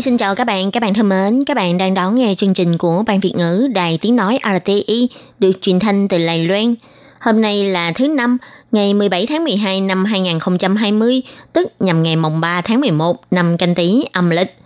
[0.00, 2.54] Nhi xin chào các bạn, các bạn thân mến, các bạn đang đón nghe chương
[2.54, 6.74] trình của Ban Việt ngữ Đài Tiếng Nói RTI được truyền thanh từ Lài Loan.
[7.20, 8.38] Hôm nay là thứ năm,
[8.72, 13.74] ngày 17 tháng 12 năm 2020, tức nhằm ngày mồng 3 tháng 11 năm canh
[13.74, 14.56] tí âm lịch.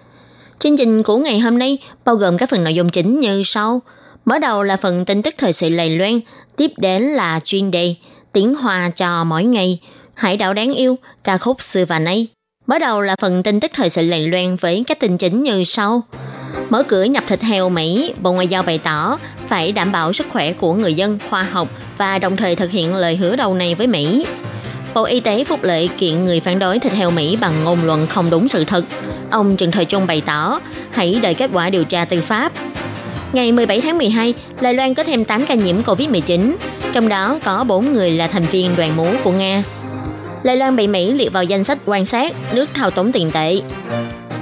[0.59, 3.83] Chương trình của ngày hôm nay bao gồm các phần nội dung chính như sau.
[4.25, 6.21] Mở đầu là phần tin tức thời sự Lài Loan,
[6.57, 7.95] tiếp đến là chuyên đề
[8.33, 9.79] Tiếng Hoa cho mỗi ngày,
[10.15, 12.27] Hải đảo đáng yêu, ca khúc xưa và nay.
[12.67, 15.65] Mở đầu là phần tin tức thời sự Lầy Loan với các tin chính như
[15.65, 16.03] sau.
[16.71, 19.19] Mở cửa nhập thịt heo Mỹ, Bộ Ngoại giao bày tỏ
[19.49, 22.95] phải đảm bảo sức khỏe của người dân, khoa học và đồng thời thực hiện
[22.95, 24.27] lời hứa đầu này với Mỹ.
[24.95, 28.07] Bộ Y tế Phúc Lợi kiện người phản đối thịt heo Mỹ bằng ngôn luận
[28.07, 28.85] không đúng sự thật.
[29.31, 32.53] Ông Trần Thời Trung bày tỏ, hãy đợi kết quả điều tra tư pháp.
[33.33, 36.55] Ngày 17 tháng 12, Đài Loan có thêm 8 ca nhiễm COVID-19,
[36.93, 39.63] trong đó có 4 người là thành viên đoàn múa của Nga.
[40.45, 43.61] Lai Loan bị Mỹ liệt vào danh sách quan sát nước thao túng tiền tệ.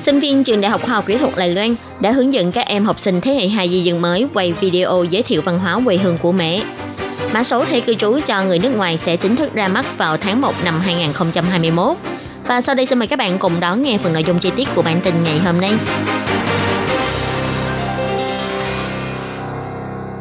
[0.01, 2.67] Sinh viên trường Đại học Khoa học Kỹ thuật Lai Loan đã hướng dẫn các
[2.67, 5.81] em học sinh thế hệ 2 di dân mới quay video giới thiệu văn hóa
[5.85, 6.63] quê hương của mẹ.
[7.33, 10.17] Mã số thẻ cư trú cho người nước ngoài sẽ chính thức ra mắt vào
[10.17, 11.97] tháng 1 năm 2021.
[12.47, 14.69] Và sau đây xin mời các bạn cùng đón nghe phần nội dung chi tiết
[14.75, 15.73] của bản tin ngày hôm nay.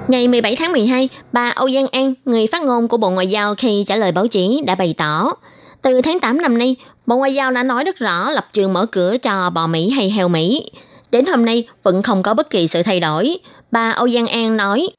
[0.08, 3.56] Ngày 17 tháng 12, bà Âu Giang An, người phát ngôn của Bộ Ngoại giao
[3.56, 5.34] khi trả lời báo chí đã bày tỏ,
[5.82, 8.86] từ tháng 8 năm nay, Bộ Ngoại giao đã nói rất rõ lập trường mở
[8.86, 10.72] cửa cho bò Mỹ hay heo Mỹ.
[11.12, 13.38] Đến hôm nay vẫn không có bất kỳ sự thay đổi.
[13.72, 14.90] Bà Âu Giang An nói,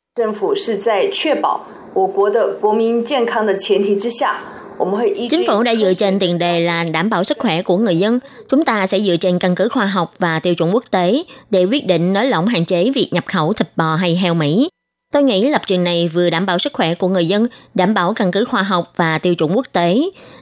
[5.31, 8.19] Chính phủ đã dựa trên tiền đề là đảm bảo sức khỏe của người dân.
[8.49, 11.65] Chúng ta sẽ dựa trên căn cứ khoa học và tiêu chuẩn quốc tế để
[11.65, 14.69] quyết định nới lỏng hạn chế việc nhập khẩu thịt bò hay heo Mỹ.
[15.13, 18.15] Tôi nghĩ lập trường này vừa đảm bảo sức khỏe của người dân, đảm bảo
[18.15, 19.99] căn cứ khoa học và tiêu chuẩn quốc tế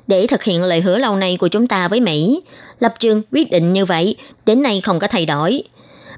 [0.06, 2.40] để thực hiện lời hứa lâu nay của chúng ta với Mỹ.
[2.80, 4.16] Lập trường quyết định như vậy,
[4.46, 5.62] đến nay không có thay đổi.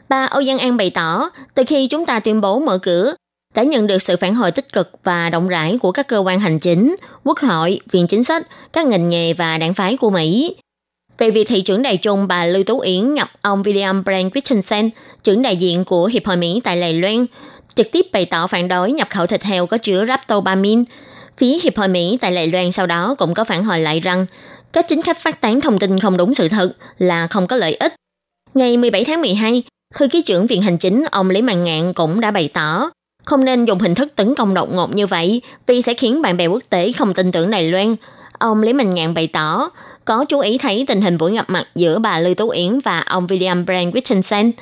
[0.09, 3.15] Bà Âu Giang An bày tỏ, từ khi chúng ta tuyên bố mở cửa,
[3.55, 6.41] đã nhận được sự phản hồi tích cực và rộng rãi của các cơ quan
[6.41, 10.57] hành chính, quốc hội, viện chính sách, các ngành nghề và đảng phái của Mỹ.
[11.19, 14.91] Về việc thị trưởng đại trung bà Lưu Tú Yến gặp ông William Brand Christensen,
[15.23, 17.27] trưởng đại diện của Hiệp hội Mỹ tại Đài Loan,
[17.75, 20.85] trực tiếp bày tỏ phản đối nhập khẩu thịt heo có chứa raptobamin.
[21.37, 24.27] Phía Hiệp hội Mỹ tại Đài Loan sau đó cũng có phản hồi lại rằng
[24.73, 27.75] các chính khách phát tán thông tin không đúng sự thật là không có lợi
[27.75, 27.95] ích.
[28.55, 29.63] Ngày 17 tháng 12,
[29.95, 32.91] thư ký trưởng Viện Hành Chính ông Lý Mạng Ngạn cũng đã bày tỏ
[33.25, 36.37] không nên dùng hình thức tấn công đột ngột như vậy vì sẽ khiến bạn
[36.37, 37.97] bè quốc tế không tin tưởng Đài Loan.
[38.39, 39.71] Ông Lý Mạnh Ngạn bày tỏ,
[40.05, 43.01] có chú ý thấy tình hình buổi gặp mặt giữa bà Lưu Tú Yến và
[43.01, 44.53] ông William Brand Christensen.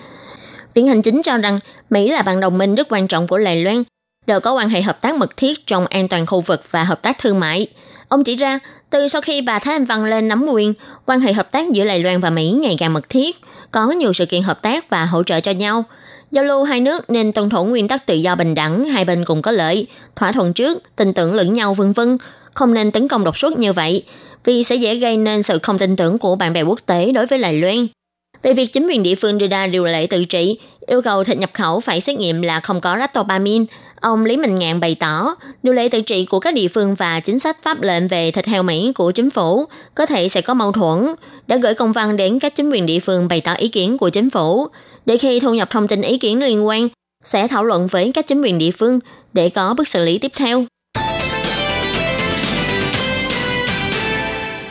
[0.75, 1.59] Viện Hành Chính cho rằng
[1.91, 3.83] Mỹ là bạn đồng minh rất quan trọng của Đài Loan,
[4.27, 7.03] đều có quan hệ hợp tác mật thiết trong an toàn khu vực và hợp
[7.03, 7.67] tác thương mại.
[8.09, 8.59] Ông chỉ ra,
[8.91, 10.75] từ sau khi bà Thái Anh Văn lên nắm quyền,
[11.07, 13.37] quan hệ hợp tác giữa Đài Loan và Mỹ ngày càng mật thiết,
[13.71, 15.85] có nhiều sự kiện hợp tác và hỗ trợ cho nhau.
[16.31, 19.25] Giao lưu hai nước nên tuân thủ nguyên tắc tự do bình đẳng, hai bên
[19.25, 19.87] cùng có lợi,
[20.17, 22.19] thỏa thuận trước, tin tưởng lẫn nhau vân vân,
[22.55, 24.05] không nên tấn công đột xuất như vậy,
[24.45, 27.27] vì sẽ dễ gây nên sự không tin tưởng của bạn bè quốc tế đối
[27.27, 27.87] với Đài Loan.
[28.43, 31.39] Về việc chính quyền địa phương đưa ra điều lệ tự trị, yêu cầu thịt
[31.39, 33.65] nhập khẩu phải xét nghiệm là không có ractopamin,
[34.01, 37.21] ông Lý Minh Ngạn bày tỏ, điều lệ tự trị của các địa phương và
[37.21, 39.65] chính sách pháp lệnh về thịt heo Mỹ của chính phủ
[39.95, 41.07] có thể sẽ có mâu thuẫn,
[41.47, 44.11] đã gửi công văn đến các chính quyền địa phương bày tỏ ý kiến của
[44.11, 44.67] chính phủ,
[45.07, 46.89] để khi thu nhập thông tin ý kiến liên quan,
[47.25, 48.99] sẽ thảo luận với các chính quyền địa phương
[49.33, 50.65] để có bước xử lý tiếp theo.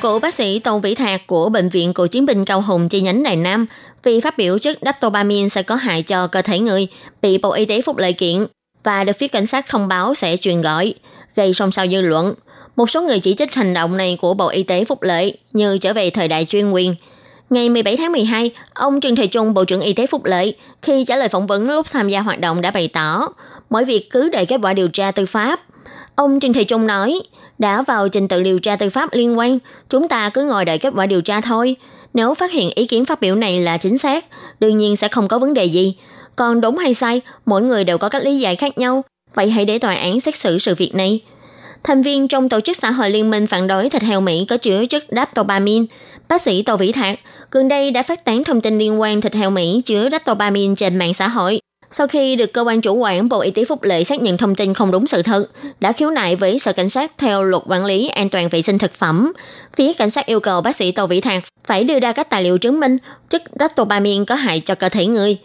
[0.01, 3.01] Cựu bác sĩ Tôn Vĩ Thạc của Bệnh viện Cựu Chiến binh Cao Hùng chi
[3.01, 3.65] nhánh Đài Nam
[4.03, 6.87] vì phát biểu chất daptobamin sẽ có hại cho cơ thể người,
[7.21, 8.45] bị Bộ Y tế Phúc lợi kiện
[8.83, 10.93] và được phía cảnh sát thông báo sẽ truyền gọi,
[11.35, 12.33] gây xôn xao dư luận.
[12.75, 15.77] Một số người chỉ trích hành động này của Bộ Y tế Phúc lợi như
[15.77, 16.95] trở về thời đại chuyên quyền.
[17.49, 21.03] Ngày 17 tháng 12, ông Trần Thời Trung, Bộ trưởng Y tế Phúc lợi, khi
[21.07, 23.27] trả lời phỏng vấn lúc tham gia hoạt động đã bày tỏ,
[23.69, 25.61] mỗi việc cứ đợi kết quả điều tra tư pháp.
[26.19, 27.19] Ông Trần Thị Trung nói,
[27.59, 30.77] đã vào trình tự điều tra tư pháp liên quan, chúng ta cứ ngồi đợi
[30.77, 31.75] kết quả điều tra thôi.
[32.13, 34.25] Nếu phát hiện ý kiến phát biểu này là chính xác,
[34.59, 35.95] đương nhiên sẽ không có vấn đề gì.
[36.35, 39.03] Còn đúng hay sai, mỗi người đều có cách lý giải khác nhau.
[39.33, 41.19] Vậy hãy để tòa án xét xử sự việc này.
[41.83, 44.57] Thành viên trong tổ chức xã hội liên minh phản đối thịt heo Mỹ có
[44.57, 45.85] chứa chất daptobamin,
[46.29, 47.19] bác sĩ Tô Vĩ Thạc
[47.51, 50.97] gần đây đã phát tán thông tin liên quan thịt heo Mỹ chứa ractopamine trên
[50.97, 51.59] mạng xã hội.
[51.91, 54.55] Sau khi được cơ quan chủ quản Bộ Y tế Phúc Lợi xác nhận thông
[54.55, 55.45] tin không đúng sự thật,
[55.79, 58.77] đã khiếu nại với Sở Cảnh sát theo luật quản lý an toàn vệ sinh
[58.77, 59.33] thực phẩm.
[59.75, 62.43] Phía cảnh sát yêu cầu bác sĩ Tô Vĩ Thạc phải đưa ra các tài
[62.43, 62.97] liệu chứng minh
[63.29, 65.37] chất ractopamine có hại cho cơ thể người.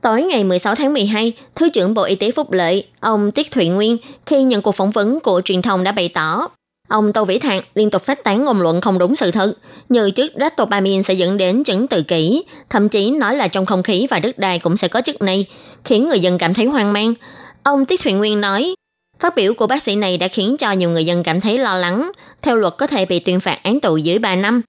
[0.00, 3.68] Tối ngày 16 tháng 12, Thứ trưởng Bộ Y tế Phúc Lợi, ông Tiết Thụy
[3.68, 6.48] Nguyên, khi nhận cuộc phỏng vấn của truyền thông đã bày tỏ
[6.88, 9.52] Ông Tô Vĩ Thạc liên tục phát tán ngôn luận không đúng sự thật,
[9.88, 13.82] như chất ractopamine sẽ dẫn đến chứng tự kỷ, thậm chí nói là trong không
[13.82, 15.46] khí và đất đai cũng sẽ có chất này,
[15.84, 17.14] khiến người dân cảm thấy hoang mang.
[17.62, 18.74] Ông Tiết Thuyền Nguyên nói,
[19.20, 21.74] phát biểu của bác sĩ này đã khiến cho nhiều người dân cảm thấy lo
[21.74, 22.10] lắng,
[22.42, 24.62] theo luật có thể bị tuyên phạt án tù dưới 3 năm.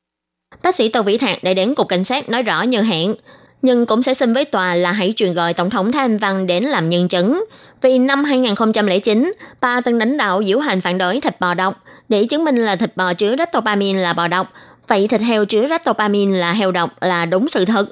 [0.64, 3.16] Bác sĩ Tô Vĩ Thạc đã đến cục cảnh sát nói rõ như hẹn,
[3.62, 6.48] nhưng cũng sẽ xin với tòa là hãy truyền gọi Tổng thống Thái Anh Văn
[6.48, 7.46] đến làm nhân chứng.
[7.82, 12.26] Vì năm 2009, bà từng đánh đạo diễu hành phản đối thịt bò độc để
[12.26, 14.54] chứng minh là thịt bò chứa ractopamine là bò độc.
[14.88, 17.86] Vậy thịt heo chứa ractopamine là heo độc là đúng sự thật.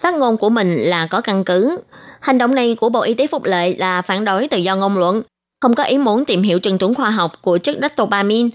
[0.00, 1.80] Phát ngôn của mình là có căn cứ.
[2.20, 4.98] Hành động này của Bộ Y tế Phúc Lợi là phản đối tự do ngôn
[4.98, 5.22] luận,
[5.60, 8.48] không có ý muốn tìm hiểu trần tướng khoa học của chất ractopamine.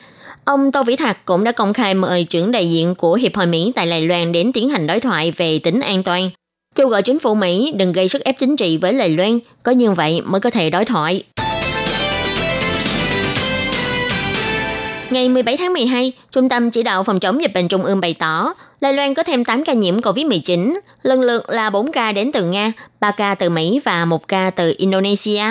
[0.46, 3.46] Ông Tô Vĩ Thạc cũng đã công khai mời trưởng đại diện của Hiệp hội
[3.46, 6.30] Mỹ tại Đài Loan đến tiến hành đối thoại về tính an toàn
[6.76, 9.72] kêu gọi chính phủ Mỹ đừng gây sức ép chính trị với Lầy Loan, có
[9.72, 11.24] như vậy mới có thể đối thoại.
[15.14, 18.14] Ngày 17 tháng 12, Trung tâm Chỉ đạo Phòng chống dịch bệnh Trung ương bày
[18.14, 22.32] tỏ, Lai Loan có thêm 8 ca nhiễm COVID-19, lần lượt là 4 ca đến
[22.32, 25.44] từ Nga, 3 ca từ Mỹ và 1 ca từ Indonesia.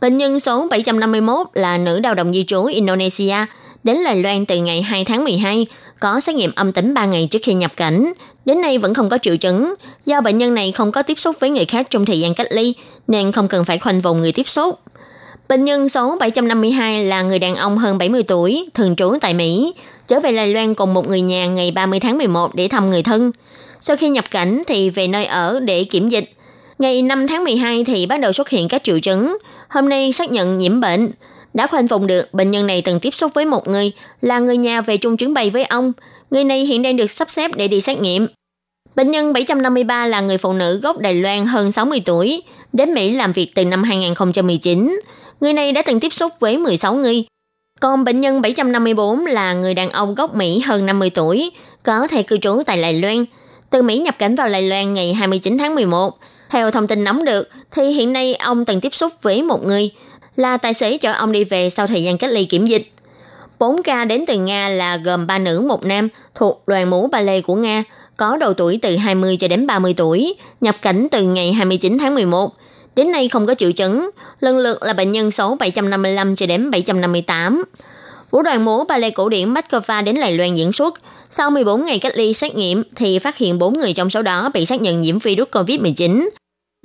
[0.00, 3.36] Bệnh nhân số 751 là nữ lao động di trú Indonesia,
[3.84, 5.66] đến Đài Loan từ ngày 2 tháng 12,
[6.00, 8.12] có xét nghiệm âm tính 3 ngày trước khi nhập cảnh.
[8.44, 9.74] Đến nay vẫn không có triệu chứng,
[10.06, 12.48] do bệnh nhân này không có tiếp xúc với người khác trong thời gian cách
[12.50, 12.74] ly,
[13.08, 14.80] nên không cần phải khoanh vùng người tiếp xúc.
[15.50, 19.74] Bệnh nhân số 752 là người đàn ông hơn 70 tuổi, thường trú tại Mỹ,
[20.06, 23.02] trở về Đài Loan cùng một người nhà ngày 30 tháng 11 để thăm người
[23.02, 23.32] thân.
[23.80, 26.32] Sau khi nhập cảnh thì về nơi ở để kiểm dịch.
[26.78, 29.38] Ngày 5 tháng 12 thì bắt đầu xuất hiện các triệu chứng.
[29.68, 31.10] Hôm nay xác nhận nhiễm bệnh.
[31.54, 34.56] Đã khoanh vùng được, bệnh nhân này từng tiếp xúc với một người, là người
[34.56, 35.92] nhà về chung chuyến bay với ông.
[36.30, 38.26] Người này hiện đang được sắp xếp để đi xét nghiệm.
[38.96, 42.42] Bệnh nhân 753 là người phụ nữ gốc Đài Loan hơn 60 tuổi,
[42.72, 45.00] đến Mỹ làm việc từ năm 2019.
[45.40, 47.24] Người này đã từng tiếp xúc với 16 người.
[47.80, 51.50] Còn bệnh nhân 754 là người đàn ông gốc Mỹ hơn 50 tuổi,
[51.82, 53.24] có thể cư trú tại Đài Loan.
[53.70, 56.18] Từ Mỹ nhập cảnh vào Đài Loan ngày 29 tháng 11.
[56.50, 59.90] Theo thông tin nắm được, thì hiện nay ông từng tiếp xúc với một người,
[60.36, 62.92] là tài xế chở ông đi về sau thời gian cách ly kiểm dịch.
[63.58, 67.20] 4 ca đến từ Nga là gồm 3 nữ một nam thuộc đoàn múa ba
[67.20, 67.84] lê của Nga,
[68.16, 72.14] có độ tuổi từ 20 cho đến 30 tuổi, nhập cảnh từ ngày 29 tháng
[72.14, 72.52] 11.
[72.96, 74.10] Đến nay không có triệu chứng,
[74.40, 77.64] lần lượt là bệnh nhân số 755 cho đến 758.
[78.30, 80.94] Vũ đoàn múa ballet cổ điển Moscow đến Đài Loan diễn xuất.
[81.30, 84.50] Sau 14 ngày cách ly xét nghiệm thì phát hiện 4 người trong số đó
[84.54, 86.28] bị xác nhận nhiễm virus COVID-19.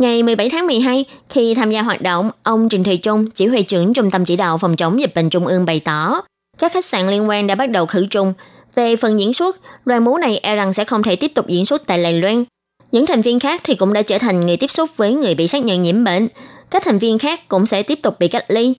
[0.01, 3.63] Ngày 17 tháng 12, khi tham gia hoạt động, ông Trình Thùy Trung, chỉ huy
[3.63, 6.21] trưởng Trung tâm Chỉ đạo Phòng chống dịch bệnh Trung ương bày tỏ,
[6.57, 8.33] các khách sạn liên quan đã bắt đầu khử trùng.
[8.75, 11.65] Về phần diễn xuất, đoàn múa này e rằng sẽ không thể tiếp tục diễn
[11.65, 12.43] xuất tại Đài Loan.
[12.91, 15.47] Những thành viên khác thì cũng đã trở thành người tiếp xúc với người bị
[15.47, 16.27] xác nhận nhiễm bệnh.
[16.71, 18.73] Các thành viên khác cũng sẽ tiếp tục bị cách ly.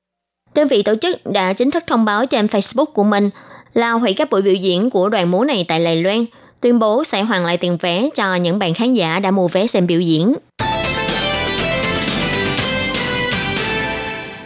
[0.55, 3.31] Đơn vị tổ chức đã chính thức thông báo trên Facebook của mình
[3.75, 6.25] là hủy các buổi biểu diễn của đoàn múa này tại Đài Loan,
[6.61, 9.67] tuyên bố sẽ hoàn lại tiền vé cho những bạn khán giả đã mua vé
[9.67, 10.35] xem biểu diễn.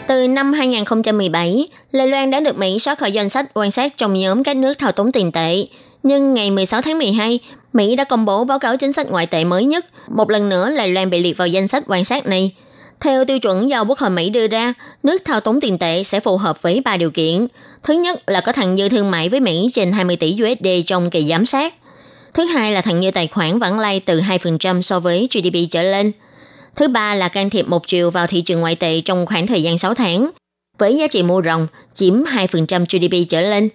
[0.07, 4.15] Từ năm 2017, Đài Loan đã được Mỹ xóa khỏi danh sách quan sát trong
[4.15, 5.67] nhóm các nước thao túng tiền tệ.
[6.03, 7.39] Nhưng ngày 16 tháng 12,
[7.73, 9.87] Mỹ đã công bố báo cáo chính sách ngoại tệ mới nhất.
[10.09, 12.51] Một lần nữa, Đài Loan bị liệt vào danh sách quan sát này.
[13.01, 16.21] Theo tiêu chuẩn do Quốc hội Mỹ đưa ra, nước thao túng tiền tệ sẽ
[16.21, 17.47] phù hợp với ba điều kiện.
[17.83, 21.11] Thứ nhất là có thặng dư thương mại với Mỹ trên 20 tỷ USD trong
[21.11, 21.75] kỳ giám sát.
[22.35, 25.83] Thứ hai là thặng dư tài khoản vãng lai từ 2% so với GDP trở
[25.83, 26.13] lên.
[26.77, 29.63] Thứ ba là can thiệp một chiều vào thị trường ngoại tệ trong khoảng thời
[29.63, 30.31] gian 6 tháng,
[30.79, 33.69] với giá trị mua ròng chiếm 2% GDP trở lên.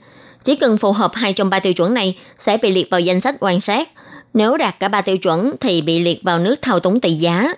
[0.46, 3.22] Chỉ cần phù hợp hai trong ba tiêu chuẩn này sẽ bị liệt vào danh
[3.22, 3.90] sách quan sát.
[4.34, 7.54] Nếu đạt cả ba tiêu chuẩn thì bị liệt vào nước thao túng tỷ giá.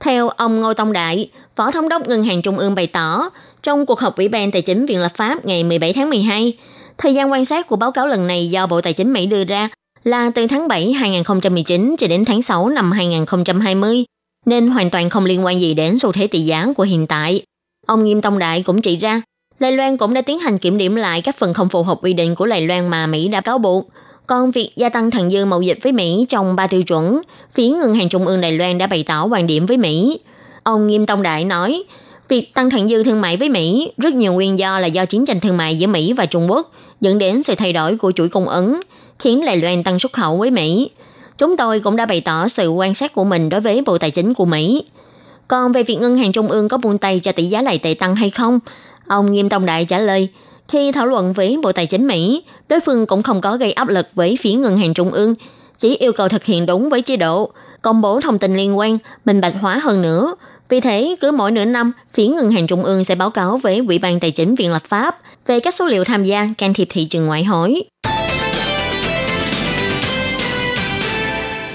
[0.00, 3.30] Theo ông Ngô Tông Đại, Phó Thống đốc Ngân hàng Trung ương bày tỏ,
[3.62, 6.58] trong cuộc họp Ủy ban Tài chính Viện lập pháp ngày 17 tháng 12,
[6.98, 9.44] thời gian quan sát của báo cáo lần này do Bộ Tài chính Mỹ đưa
[9.44, 9.68] ra
[10.04, 14.04] là từ tháng 7 2019 cho đến tháng 6 năm 2020
[14.46, 17.42] nên hoàn toàn không liên quan gì đến xu thế tỷ giá của hiện tại.
[17.86, 19.22] Ông Nghiêm Tông Đại cũng chỉ ra,
[19.60, 22.12] Đài Loan cũng đã tiến hành kiểm điểm lại các phần không phù hợp quy
[22.12, 23.88] định của Đài Loan mà Mỹ đã cáo buộc.
[24.26, 27.20] Còn việc gia tăng thặng dư mậu dịch với Mỹ trong ba tiêu chuẩn,
[27.52, 30.20] phía Ngân hàng Trung ương Đài Loan đã bày tỏ quan điểm với Mỹ.
[30.62, 31.82] Ông Nghiêm Tông Đại nói,
[32.28, 35.26] việc tăng thặng dư thương mại với Mỹ rất nhiều nguyên do là do chiến
[35.26, 38.28] tranh thương mại giữa Mỹ và Trung Quốc dẫn đến sự thay đổi của chuỗi
[38.28, 38.80] cung ứng,
[39.18, 40.90] khiến Đài Loan tăng xuất khẩu với Mỹ.
[41.38, 44.10] chúng tôi cũng đã bày tỏ sự quan sát của mình đối với Bộ Tài
[44.10, 44.84] chính của Mỹ.
[45.48, 47.94] Còn về việc ngân hàng trung ương có buông tay cho tỷ giá lại tệ
[47.94, 48.60] tăng hay không,
[49.10, 50.28] ông Nghiêm Tông Đại trả lời,
[50.68, 53.88] khi thảo luận với Bộ Tài chính Mỹ, đối phương cũng không có gây áp
[53.88, 55.34] lực với phía ngân hàng trung ương,
[55.76, 57.50] chỉ yêu cầu thực hiện đúng với chế độ,
[57.82, 60.34] công bố thông tin liên quan, minh bạch hóa hơn nữa.
[60.68, 63.84] Vì thế, cứ mỗi nửa năm, phía ngân hàng trung ương sẽ báo cáo với
[63.88, 66.88] Ủy ban Tài chính Viện lập pháp về các số liệu tham gia can thiệp
[66.90, 67.82] thị trường ngoại hối.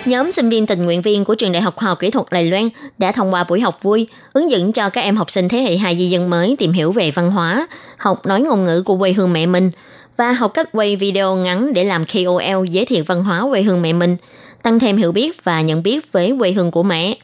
[0.06, 2.50] Nhóm sinh viên tình nguyện viên của trường Đại học Khoa học Kỹ thuật Đài
[2.50, 5.58] Loan đã thông qua buổi học vui, hướng dẫn cho các em học sinh thế
[5.58, 8.98] hệ hai di dân mới tìm hiểu về văn hóa, học nói ngôn ngữ của
[8.98, 9.72] quê hương mẹ mình
[10.18, 13.82] và học cách quay video ngắn để làm KOL giới thiệu văn hóa quê hương
[13.82, 14.18] mẹ mình,
[14.64, 17.18] tăng thêm hiểu biết và nhận biết với quê hương của mẹ.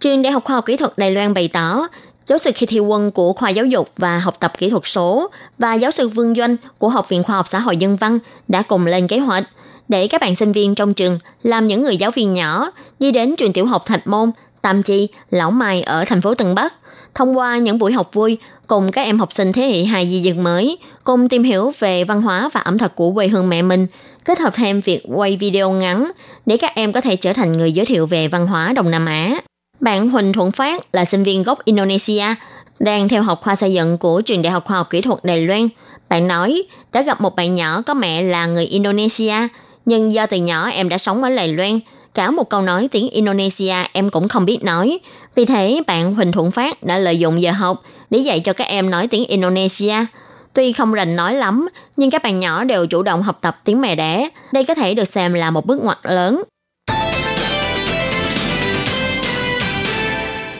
[0.00, 1.88] Trường Đại học Khoa học Kỹ thuật Đài Loan bày tỏ,
[2.26, 5.74] giáo sư Kitty Quân của khoa giáo dục và học tập kỹ thuật số và
[5.74, 8.18] giáo sư Vương Doanh của Học viện Khoa học Xã hội Nhân văn
[8.48, 9.44] đã cùng lên kế hoạch
[9.88, 13.36] để các bạn sinh viên trong trường làm những người giáo viên nhỏ đi đến
[13.36, 14.30] trường tiểu học Thạch Môn,
[14.62, 16.74] Tam Chi, Lão Mai ở thành phố Tân Bắc.
[17.14, 20.20] Thông qua những buổi học vui cùng các em học sinh thế hệ hài di
[20.20, 23.62] dựng mới, cùng tìm hiểu về văn hóa và ẩm thực của quê hương mẹ
[23.62, 23.86] mình,
[24.24, 26.10] kết hợp thêm việc quay video ngắn
[26.46, 29.06] để các em có thể trở thành người giới thiệu về văn hóa Đông Nam
[29.06, 29.40] Á.
[29.80, 32.24] Bạn Huỳnh Thuận Phát là sinh viên gốc Indonesia,
[32.80, 35.40] đang theo học khoa xây dựng của trường Đại học Khoa học Kỹ thuật Đài
[35.40, 35.68] Loan.
[36.08, 36.62] Bạn nói
[36.92, 39.34] đã gặp một bạn nhỏ có mẹ là người Indonesia,
[39.86, 41.80] nhưng do từ nhỏ em đã sống ở Lài Loan,
[42.14, 44.98] cả một câu nói tiếng Indonesia em cũng không biết nói.
[45.34, 48.64] Vì thế, bạn Huỳnh Thuận Phát đã lợi dụng giờ học để dạy cho các
[48.64, 49.94] em nói tiếng Indonesia.
[50.52, 53.80] Tuy không rành nói lắm, nhưng các bạn nhỏ đều chủ động học tập tiếng
[53.80, 54.28] mẹ đẻ.
[54.52, 56.42] Đây có thể được xem là một bước ngoặt lớn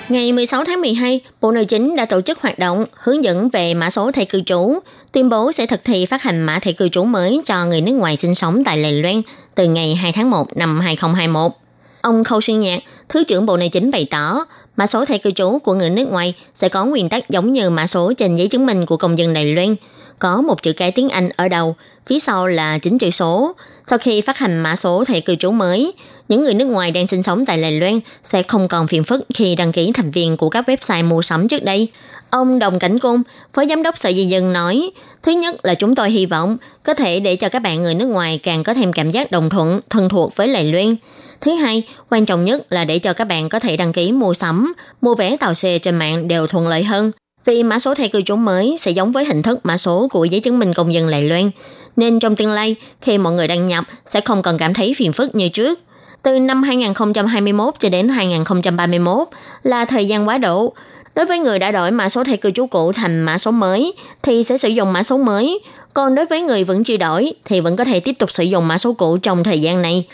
[0.09, 3.75] Ngày 16 tháng 12, Bộ Nội chính đã tổ chức hoạt động hướng dẫn về
[3.75, 4.79] mã số thẻ cư trú,
[5.13, 7.93] tuyên bố sẽ thực thi phát hành mã thẻ cư trú mới cho người nước
[7.93, 9.23] ngoài sinh sống tại Lài Loan
[9.55, 11.53] từ ngày 2 tháng 1 năm 2021.
[12.01, 14.45] Ông Khâu Xuân Nhạc, Thứ trưởng Bộ Nội chính bày tỏ,
[14.77, 17.71] mã số thẻ cư trú của người nước ngoài sẽ có nguyên tắc giống như
[17.71, 19.75] mã số trên giấy chứng minh của công dân Đài Loan,
[20.19, 23.53] có một chữ cái tiếng Anh ở đầu, phía sau là chính chữ số.
[23.87, 25.93] Sau khi phát hành mã số thẻ cư trú mới,
[26.29, 29.27] những người nước ngoài đang sinh sống tại Đài Loan sẽ không còn phiền phức
[29.35, 31.89] khi đăng ký thành viên của các website mua sắm trước đây.
[32.31, 34.91] Ông Đồng Cảnh Cung, Phó Giám đốc Sở Di dân nói,
[35.23, 38.07] thứ nhất là chúng tôi hy vọng có thể để cho các bạn người nước
[38.07, 40.97] ngoài càng có thêm cảm giác đồng thuận, thân thuộc với Đài Loan.
[41.41, 44.35] Thứ hai, quan trọng nhất là để cho các bạn có thể đăng ký mua
[44.35, 47.13] sắm, mua vé tàu xe trên mạng đều thuận lợi hơn.
[47.45, 50.25] Vì mã số thẻ cư trú mới sẽ giống với hình thức mã số của
[50.25, 51.51] giấy chứng minh công dân Đài Loan,
[51.97, 55.13] nên trong tương lai, khi mọi người đăng nhập sẽ không còn cảm thấy phiền
[55.13, 55.81] phức như trước.
[56.23, 59.29] Từ năm 2021 cho đến 2031
[59.63, 60.73] là thời gian quá độ.
[61.15, 63.93] Đối với người đã đổi mã số thẻ cư trú cũ thành mã số mới
[64.23, 65.61] thì sẽ sử dụng mã số mới,
[65.95, 68.69] còn đối với người vẫn chưa đổi thì vẫn có thể tiếp tục sử dụng
[68.69, 70.07] mã số cũ trong thời gian này.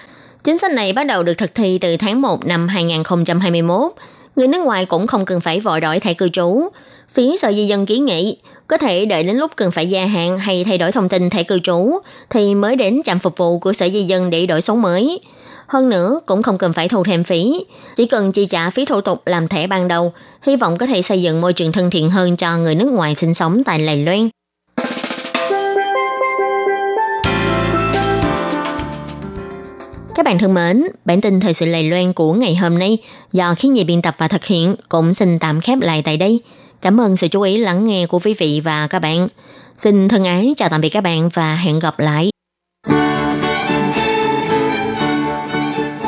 [0.45, 3.93] Chính sách này bắt đầu được thực thi từ tháng 1 năm 2021.
[4.37, 6.69] Người nước ngoài cũng không cần phải vội đổi thẻ cư trú.
[7.09, 10.39] Phía Sở Di dân kiến nghị có thể đợi đến lúc cần phải gia hạn
[10.39, 11.99] hay thay đổi thông tin thẻ cư trú
[12.31, 15.21] thì mới đến trạm phục vụ của Sở Di dân để đổi số mới.
[15.67, 17.65] Hơn nữa, cũng không cần phải thu thêm phí,
[17.95, 21.03] chỉ cần chi trả phí thủ tục làm thẻ ban đầu, hy vọng có thể
[21.03, 23.97] xây dựng môi trường thân thiện hơn cho người nước ngoài sinh sống tại Lài
[23.97, 24.29] Loan.
[30.15, 32.99] Các bạn thân mến, bản tin thời sự Lài Loan của ngày hôm nay
[33.33, 36.41] do khiến nhị biên tập và thực hiện cũng xin tạm khép lại tại đây.
[36.83, 39.29] Cảm ơn sự chú ý lắng nghe của quý vị và các bạn.
[39.77, 42.32] Xin thân ái chào tạm biệt các bạn và hẹn gặp lại.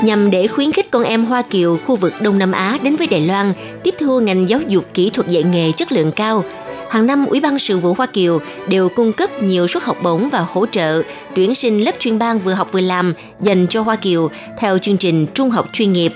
[0.04, 3.06] Nhằm để khuyến khích con em Hoa Kiều khu vực Đông Nam Á đến với
[3.06, 6.44] Đài Loan tiếp thu ngành giáo dục kỹ thuật dạy nghề chất lượng cao,
[6.90, 10.28] hàng năm Ủy ban sự vụ Hoa Kiều đều cung cấp nhiều suất học bổng
[10.30, 11.02] và hỗ trợ
[11.34, 14.96] tuyển sinh lớp chuyên ban vừa học vừa làm dành cho Hoa Kiều theo chương
[14.96, 16.12] trình trung học chuyên nghiệp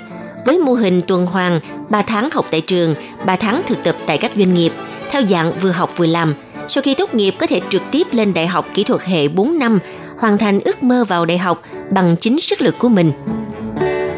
[0.47, 2.95] với mô hình tuần hoàn 3 tháng học tại trường,
[3.26, 4.73] 3 tháng thực tập tại các doanh nghiệp
[5.11, 6.35] theo dạng vừa học vừa làm.
[6.68, 9.59] Sau khi tốt nghiệp có thể trực tiếp lên đại học kỹ thuật hệ 4
[9.59, 9.78] năm,
[10.18, 13.12] hoàn thành ước mơ vào đại học bằng chính sức lực của mình.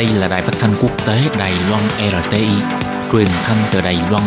[0.00, 2.48] Đây là đài phát thanh quốc tế Đài Loan RTI,
[3.12, 4.22] truyền thanh từ Đài Loan.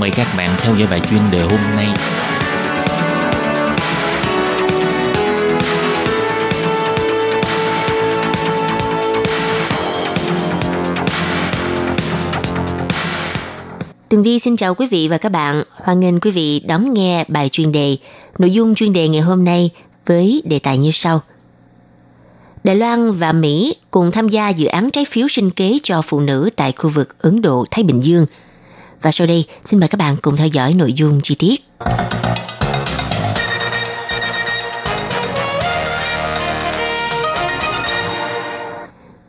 [0.00, 1.86] Mời các bạn theo dõi bài chuyên đề hôm nay.
[14.08, 15.62] Tường Vi xin chào quý vị và các bạn.
[15.70, 17.96] Hoan nghênh quý vị đón nghe bài chuyên đề.
[18.38, 19.70] Nội dung chuyên đề ngày hôm nay
[20.06, 21.20] với đề tài như sau–
[22.64, 26.20] Đài Loan và Mỹ cùng tham gia dự án trái phiếu sinh kế cho phụ
[26.20, 28.26] nữ tại khu vực Ấn Độ-Thái Bình Dương.
[29.02, 31.60] Và sau đây, xin mời các bạn cùng theo dõi nội dung chi tiết.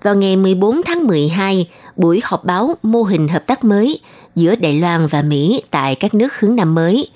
[0.04, 4.00] Vào ngày 14 tháng 12, buổi họp báo mô hình hợp tác mới
[4.36, 7.10] giữa Đài Loan và Mỹ tại các nước hướng Nam mới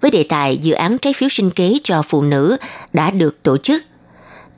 [0.00, 2.56] với đề tài dự án trái phiếu sinh kế cho phụ nữ
[2.92, 3.82] đã được tổ chức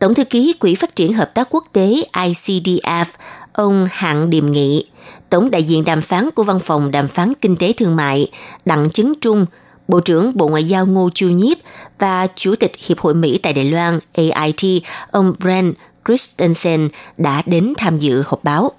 [0.01, 3.05] Tổng thư ký Quỹ phát triển hợp tác quốc tế ICDF,
[3.53, 4.87] ông Hạng Điềm Nghị,
[5.31, 8.31] Tổng đại diện đàm phán của Văn phòng Đàm phán Kinh tế Thương mại
[8.65, 9.47] Đặng Chứng Trung,
[9.89, 11.59] Bộ trưởng Bộ Ngoại giao Ngô Chu Nhiếp
[11.99, 15.75] và Chủ tịch Hiệp hội Mỹ tại Đài Loan AIT, ông Brent
[16.07, 18.73] Christensen đã đến tham dự họp báo.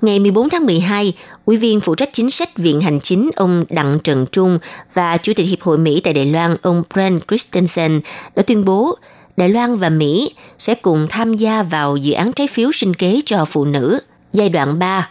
[0.00, 1.12] Ngày 14 tháng 12,
[1.44, 4.58] Ủy viên phụ trách chính sách Viện Hành Chính ông Đặng Trần Trung
[4.94, 8.00] và Chủ tịch Hiệp hội Mỹ tại Đài Loan ông Brent Christensen
[8.36, 8.98] đã tuyên bố
[9.36, 13.20] Đài Loan và Mỹ sẽ cùng tham gia vào dự án trái phiếu sinh kế
[13.26, 14.00] cho phụ nữ
[14.32, 15.10] giai đoạn 3.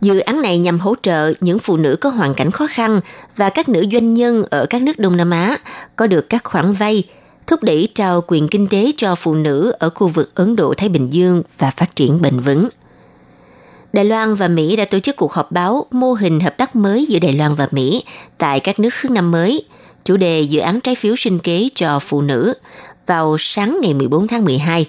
[0.00, 3.00] Dự án này nhằm hỗ trợ những phụ nữ có hoàn cảnh khó khăn
[3.36, 5.58] và các nữ doanh nhân ở các nước Đông Nam Á
[5.96, 7.02] có được các khoản vay,
[7.46, 11.10] thúc đẩy trao quyền kinh tế cho phụ nữ ở khu vực Ấn Độ-Thái Bình
[11.10, 12.68] Dương và phát triển bền vững.
[13.92, 17.06] Đài Loan và Mỹ đã tổ chức cuộc họp báo mô hình hợp tác mới
[17.06, 18.04] giữa Đài Loan và Mỹ
[18.38, 19.64] tại các nước hướng năm mới,
[20.04, 22.54] chủ đề dự án trái phiếu sinh kế cho phụ nữ
[23.12, 24.86] vào sáng ngày 14 tháng 12.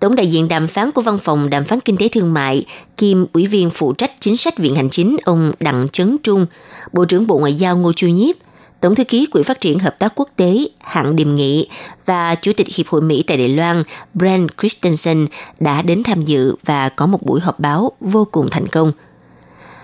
[0.00, 3.24] Tổng đại diện đàm phán của Văn phòng Đàm phán Kinh tế Thương mại, kiêm
[3.32, 6.46] Ủy viên phụ trách chính sách Viện Hành Chính ông Đặng Trấn Trung,
[6.92, 8.36] Bộ trưởng Bộ Ngoại giao Ngô Chu Nhiếp,
[8.80, 11.68] Tổng thư ký Quỹ phát triển hợp tác quốc tế Hạng Điềm Nghị
[12.06, 13.82] và Chủ tịch Hiệp hội Mỹ tại Đài Loan
[14.14, 15.26] Brent Christensen
[15.60, 18.92] đã đến tham dự và có một buổi họp báo vô cùng thành công.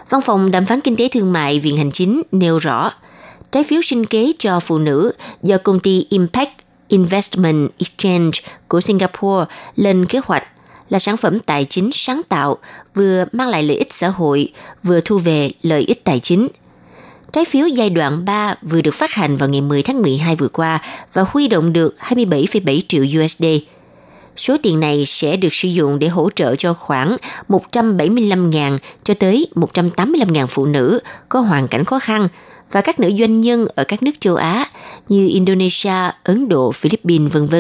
[0.09, 2.93] Văn phòng Đàm phán Kinh tế Thương mại Viện Hành Chính nêu rõ,
[3.53, 8.31] trái phiếu sinh kế cho phụ nữ do công ty Impact Investment Exchange
[8.69, 9.45] của Singapore
[9.77, 10.47] lên kế hoạch
[10.89, 12.59] là sản phẩm tài chính sáng tạo,
[12.95, 16.49] vừa mang lại lợi ích xã hội, vừa thu về lợi ích tài chính.
[17.33, 20.49] Trái phiếu giai đoạn 3 vừa được phát hành vào ngày 10 tháng 12 vừa
[20.49, 23.45] qua và huy động được 27,7 triệu USD.
[24.37, 27.17] Số tiền này sẽ được sử dụng để hỗ trợ cho khoảng
[27.49, 32.29] 175.000 cho tới 185.000 phụ nữ có hoàn cảnh khó khăn–
[32.73, 34.67] và các nữ doanh nhân ở các nước châu Á
[35.09, 37.55] như Indonesia, Ấn Độ, Philippines, v.v.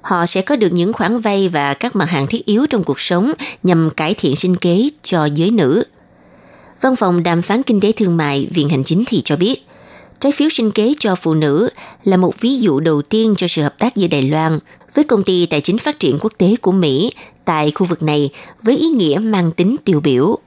[0.00, 3.00] Họ sẽ có được những khoản vay và các mặt hàng thiết yếu trong cuộc
[3.00, 5.84] sống nhằm cải thiện sinh kế cho giới nữ.
[6.80, 9.66] Văn phòng đàm phán kinh tế thương mại Viện Hành Chính thì cho biết,
[10.20, 11.68] trái phiếu sinh kế cho phụ nữ
[12.04, 14.58] là một ví dụ đầu tiên cho sự hợp tác giữa Đài Loan
[14.94, 17.12] với công ty tài chính phát triển quốc tế của Mỹ
[17.44, 18.30] tại khu vực này
[18.62, 20.38] với ý nghĩa mang tính tiêu biểu.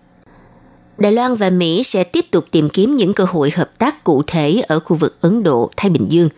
[0.97, 4.23] Đài Loan và Mỹ sẽ tiếp tục tìm kiếm những cơ hội hợp tác cụ
[4.27, 6.29] thể ở khu vực Ấn Độ, Thái Bình Dương.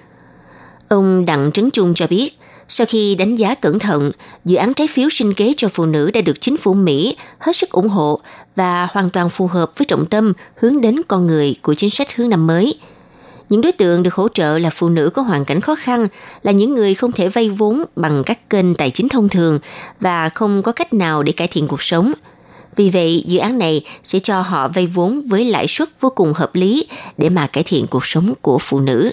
[0.87, 4.11] Ông Đặng Trấn Trung cho biết, sau khi đánh giá cẩn thận,
[4.45, 7.55] dự án trái phiếu sinh kế cho phụ nữ đã được chính phủ Mỹ hết
[7.55, 8.19] sức ủng hộ
[8.55, 12.15] và hoàn toàn phù hợp với trọng tâm hướng đến con người của chính sách
[12.15, 12.79] hướng năm mới.
[13.49, 16.07] Những đối tượng được hỗ trợ là phụ nữ có hoàn cảnh khó khăn,
[16.43, 19.59] là những người không thể vay vốn bằng các kênh tài chính thông thường
[19.99, 22.13] và không có cách nào để cải thiện cuộc sống–
[22.77, 26.33] vì vậy, dự án này sẽ cho họ vay vốn với lãi suất vô cùng
[26.33, 26.87] hợp lý
[27.17, 29.11] để mà cải thiện cuộc sống của phụ nữ.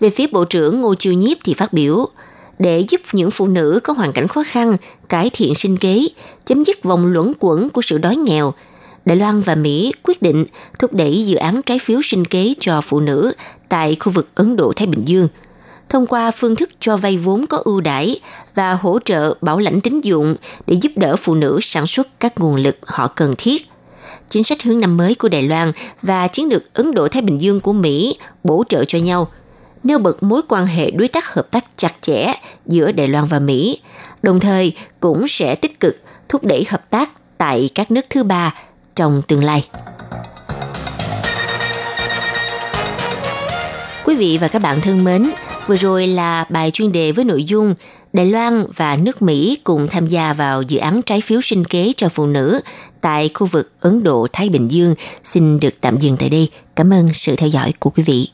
[0.00, 2.08] Về phía Bộ trưởng Ngô Chiêu Nhiếp thì phát biểu,
[2.58, 4.76] để giúp những phụ nữ có hoàn cảnh khó khăn
[5.08, 6.08] cải thiện sinh kế,
[6.44, 8.52] chấm dứt vòng luẩn quẩn của sự đói nghèo,
[9.04, 10.46] Đài Loan và Mỹ quyết định
[10.78, 13.32] thúc đẩy dự án trái phiếu sinh kế cho phụ nữ
[13.68, 15.28] tại khu vực Ấn Độ-Thái Bình Dương–
[15.90, 18.20] thông qua phương thức cho vay vốn có ưu đãi
[18.54, 22.38] và hỗ trợ bảo lãnh tín dụng để giúp đỡ phụ nữ sản xuất các
[22.38, 23.68] nguồn lực họ cần thiết.
[24.28, 25.72] Chính sách hướng năm mới của Đài Loan
[26.02, 29.28] và chiến lược Ấn Độ Thái Bình Dương của Mỹ bổ trợ cho nhau,
[29.84, 32.32] nêu bật mối quan hệ đối tác hợp tác chặt chẽ
[32.66, 33.80] giữa Đài Loan và Mỹ,
[34.22, 35.96] đồng thời cũng sẽ tích cực
[36.28, 38.54] thúc đẩy hợp tác tại các nước thứ ba
[38.94, 39.64] trong tương lai.
[44.04, 45.30] Quý vị và các bạn thân mến,
[45.70, 47.74] Vừa rồi là bài chuyên đề với nội dung
[48.12, 51.92] Đài Loan và nước Mỹ cùng tham gia vào dự án trái phiếu sinh kế
[51.96, 52.60] cho phụ nữ
[53.00, 56.50] tại khu vực Ấn Độ-Thái Bình Dương xin được tạm dừng tại đây.
[56.76, 58.28] Cảm ơn sự theo dõi của quý vị.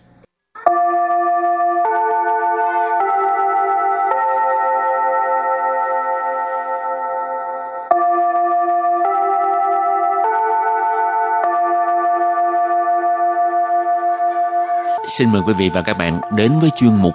[15.09, 17.15] Xin mời quý vị và các bạn đến với chuyên mục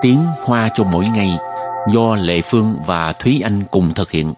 [0.00, 1.38] Tiếng Hoa cho mỗi ngày
[1.92, 4.34] do Lệ Phương và Thúy Anh cùng thực hiện.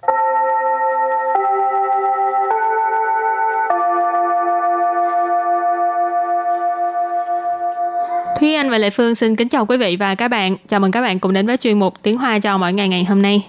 [8.40, 10.56] Thúy Anh và Lệ Phương xin kính chào quý vị và các bạn.
[10.68, 13.04] Chào mừng các bạn cùng đến với chuyên mục Tiếng Hoa cho mỗi ngày ngày
[13.04, 13.46] hôm nay.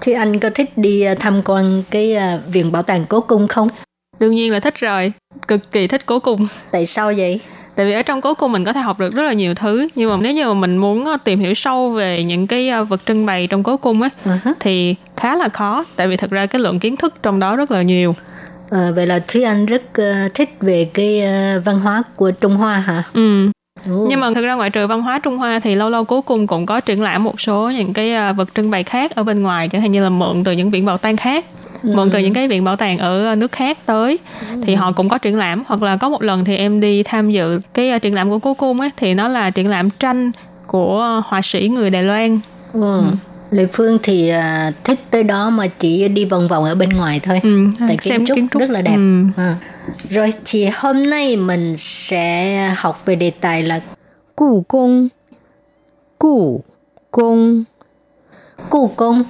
[0.00, 3.48] Thì anh có thích đi à, tham quan cái uh, viện bảo tàng cố cung
[3.48, 3.68] không?
[4.20, 5.12] Đương nhiên là thích rồi,
[5.48, 6.46] cực kỳ thích cố cung.
[6.72, 7.40] Tại sao vậy?
[7.76, 9.88] Tại vì ở trong cố cung mình có thể học được rất là nhiều thứ
[9.94, 12.84] Nhưng mà nếu như mà mình muốn ờ, tìm hiểu sâu về những cái ờ,
[12.84, 14.52] vật trưng bày trong cố cung ấy uh-huh.
[14.60, 17.70] Thì khá là khó Tại vì thật ra cái lượng kiến thức trong đó rất
[17.70, 18.14] là nhiều
[18.70, 21.22] À, vậy là Thúy Anh rất uh, thích về cái
[21.56, 23.02] uh, văn hóa của Trung Hoa hả?
[23.12, 23.50] Ừ.
[23.88, 24.06] Ồ.
[24.08, 26.46] Nhưng mà thực ra ngoại trừ văn hóa Trung Hoa thì lâu lâu cố cung
[26.46, 29.42] cũng có triển lãm một số những cái uh, vật trưng bày khác ở bên
[29.42, 31.44] ngoài chẳng hạn như là mượn từ những viện bảo tàng khác
[31.82, 31.92] ừ.
[31.94, 34.18] mượn từ những cái viện bảo tàng ở nước khác tới
[34.50, 34.56] ừ.
[34.66, 37.30] thì họ cũng có triển lãm hoặc là có một lần thì em đi tham
[37.30, 40.32] dự cái uh, triển lãm của cố cung ấy thì nó là triển lãm tranh
[40.66, 42.40] của họa sĩ người Đài Loan
[42.72, 42.80] ừ.
[42.80, 43.02] Ừ.
[43.50, 47.20] Lệ Phương thì uh, thích tới đó mà chỉ đi vòng vòng ở bên ngoài
[47.20, 47.40] thôi.
[47.42, 48.96] Ừ, Tại kiến trúc, kiến trúc rất là đẹp.
[48.96, 49.24] Ừ.
[49.36, 49.56] À.
[50.08, 53.80] Rồi thì hôm nay mình sẽ học về đề tài là
[54.36, 55.08] Cụ công.
[56.18, 56.64] Cụ
[57.10, 57.64] công.
[58.70, 59.22] Cụ công.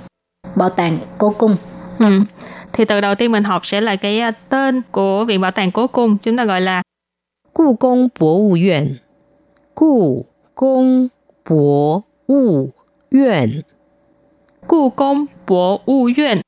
[0.56, 1.56] Bảo tàng cố cung.
[2.00, 2.20] Ừ.
[2.72, 5.70] Thì từ đầu tiên mình học sẽ là cái à, tên của Viện Bảo tàng
[5.70, 6.18] Cố Cung.
[6.18, 6.82] Chúng ta gọi là
[7.54, 8.96] Cụ Công Bộ Vụ Viện.
[9.74, 11.08] Cụ Công
[11.50, 12.70] Bộ Vụ
[13.10, 13.62] Viện.
[14.66, 16.40] Cụ Công Bộ Vụ Viện.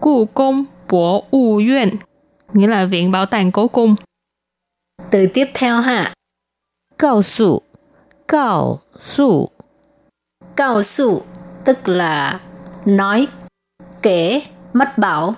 [0.00, 1.96] Cụ Công Bộ Vụ Viện.
[2.52, 3.94] Nghĩa là Viện Bảo tàng Cố Cung.
[5.10, 6.12] Từ tiếp theo ha.
[6.98, 7.60] Cao su.
[8.28, 9.48] Cao su.
[10.56, 11.22] Cao su
[11.64, 12.40] tức là
[12.84, 13.26] nói,
[14.02, 14.42] kể,
[14.73, 15.35] mách bảo.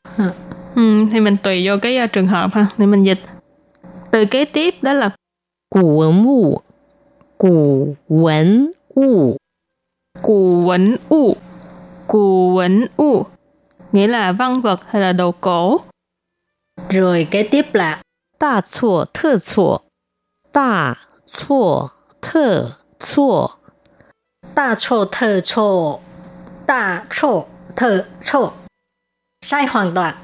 [0.76, 3.20] Ừ, thì mình tùy vô cái uh, trường hợp ha, để mình dịch.
[4.12, 5.10] Từ kế tiếp đó là
[5.70, 6.62] Cụ vấn vụ.
[7.38, 9.38] Cụ vấn vụ.
[10.22, 11.36] Cụ vấn vụ.
[12.08, 13.26] Cụ vấn vụ.
[13.92, 15.78] Nghĩa là văn vật hay là đồ cổ.
[16.90, 18.02] Rồi kế tiếp là
[18.40, 19.82] Đa错特错.
[20.54, 21.90] Đa错
[22.22, 23.60] 特错.
[24.56, 26.00] Đa错特错.
[26.68, 28.61] Đa错特错
[29.43, 30.15] sai hoàn toàn.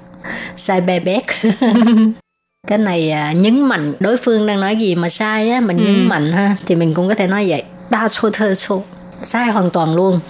[0.57, 1.25] Sai bè bét.
[2.69, 5.85] Cái này à, nhấn mạnh đối phương đang nói gì mà sai á mình ừ.
[5.85, 7.63] nhấn mạnh ha thì mình cũng có thể nói vậy.
[7.91, 8.83] Đa số thơ số.
[9.23, 10.21] Sai hoàn toàn luôn.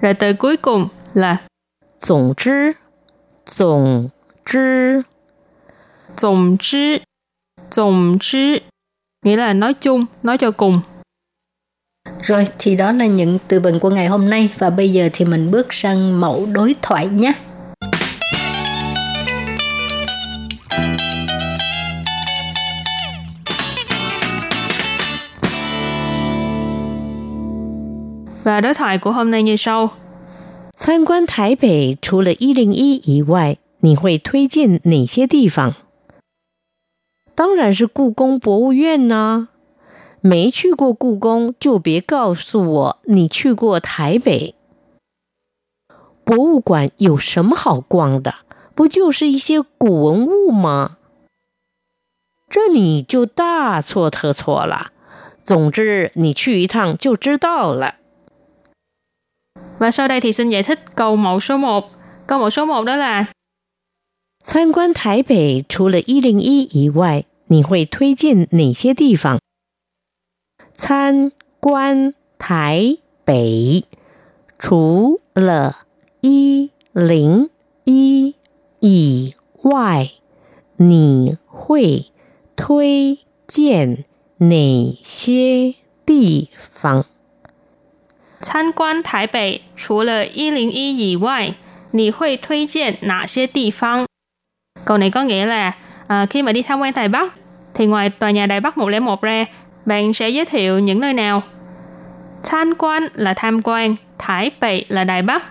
[0.00, 1.36] Rồi từ cuối cùng là
[2.08, 2.72] tổng chứ
[3.58, 4.08] tổng
[4.50, 5.00] chứ
[6.20, 6.98] tổng chứ
[7.76, 8.58] tổng chứ
[9.24, 10.80] nghĩa là nói chung nói cho cùng.
[12.22, 14.50] Rồi thì đó là những từ vựng của ngày hôm nay.
[14.58, 17.32] Và bây giờ thì mình bước sang mẫu đối thoại nhé
[28.43, 29.89] Và đối thoại của hôm nay như sau.
[30.73, 35.73] 参观台北除了一零一以外，你会推荐哪些地方？
[37.35, 39.49] 当然是故宫博物院呢、啊。
[40.21, 44.55] 没去过故宫就别告诉我你去过台北。
[46.23, 48.35] 博物馆有什么好逛的？
[48.75, 50.97] 不就是一些古文物吗？
[52.49, 54.91] 这你就大错特错了。
[55.43, 57.95] 总之，你去一趟就知道了。
[59.79, 61.91] Và sau đây thì xin giải thích câu mẫu số 1.
[62.27, 63.25] Câu mẫu số 1 đó là
[64.43, 69.39] 参观台北除了一零一以外，你会推荐哪些地方？
[70.73, 73.83] 参观台北
[74.57, 75.85] 除了
[76.21, 77.49] 一零
[77.83, 78.35] 一
[78.79, 80.11] 以外，
[80.77, 82.05] 你会
[82.55, 84.05] 推荐
[84.37, 87.05] 哪些地方？
[88.43, 91.53] 参观台北除了一零一以外，
[91.91, 94.05] 你会推荐哪些地方？
[94.85, 95.73] Câu này có nghĩa là
[96.07, 97.33] à, khi mà đi tham quan Đài Bắc
[97.73, 99.45] thì ngoài tòa nhà Đài Bắc 101 ra,
[99.85, 101.43] bạn sẽ giới thiệu những nơi nào?
[102.43, 105.43] Tham quan là tham quan, Thái Bệ là Đài Bắc.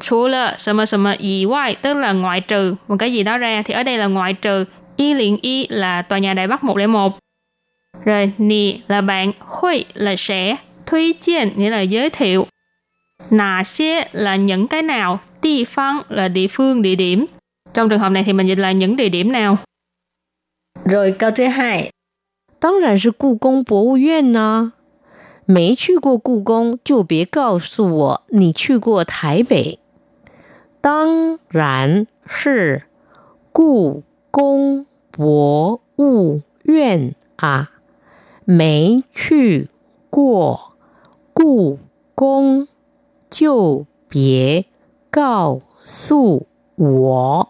[0.00, 4.34] 除了什么什么以外 tức là ngoại trừ một cái gì đó ra thì ở đây là ngoại
[4.34, 4.64] trừ
[4.96, 7.18] y liền y là tòa nhà Đài Bắc 101.
[8.04, 12.46] Rồi nì là bạn, huy là sẽ, thuy chiên nghĩa là giới thiệu.
[13.30, 17.26] Nà xế là những cái nào, địa phương là địa phương, địa điểm.
[17.74, 19.56] Trong trường hợp này thì mình dịch là những địa điểm nào.
[20.84, 21.90] Rồi câu thứ hai.
[22.60, 24.72] 当然是故宫博物院呢、啊。
[25.46, 29.78] 没去过故宫就别告诉我你去过台北。
[30.80, 32.82] 当然是
[33.50, 37.70] 故宫博物院啊。
[38.44, 39.68] 没去
[40.10, 40.73] 过
[41.34, 41.78] 故
[42.14, 42.68] 宫，
[43.30, 44.64] 就别
[45.10, 47.48] 告诉我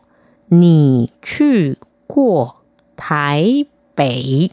[0.49, 1.77] 你去
[2.07, 2.57] 过
[2.97, 4.51] 台北。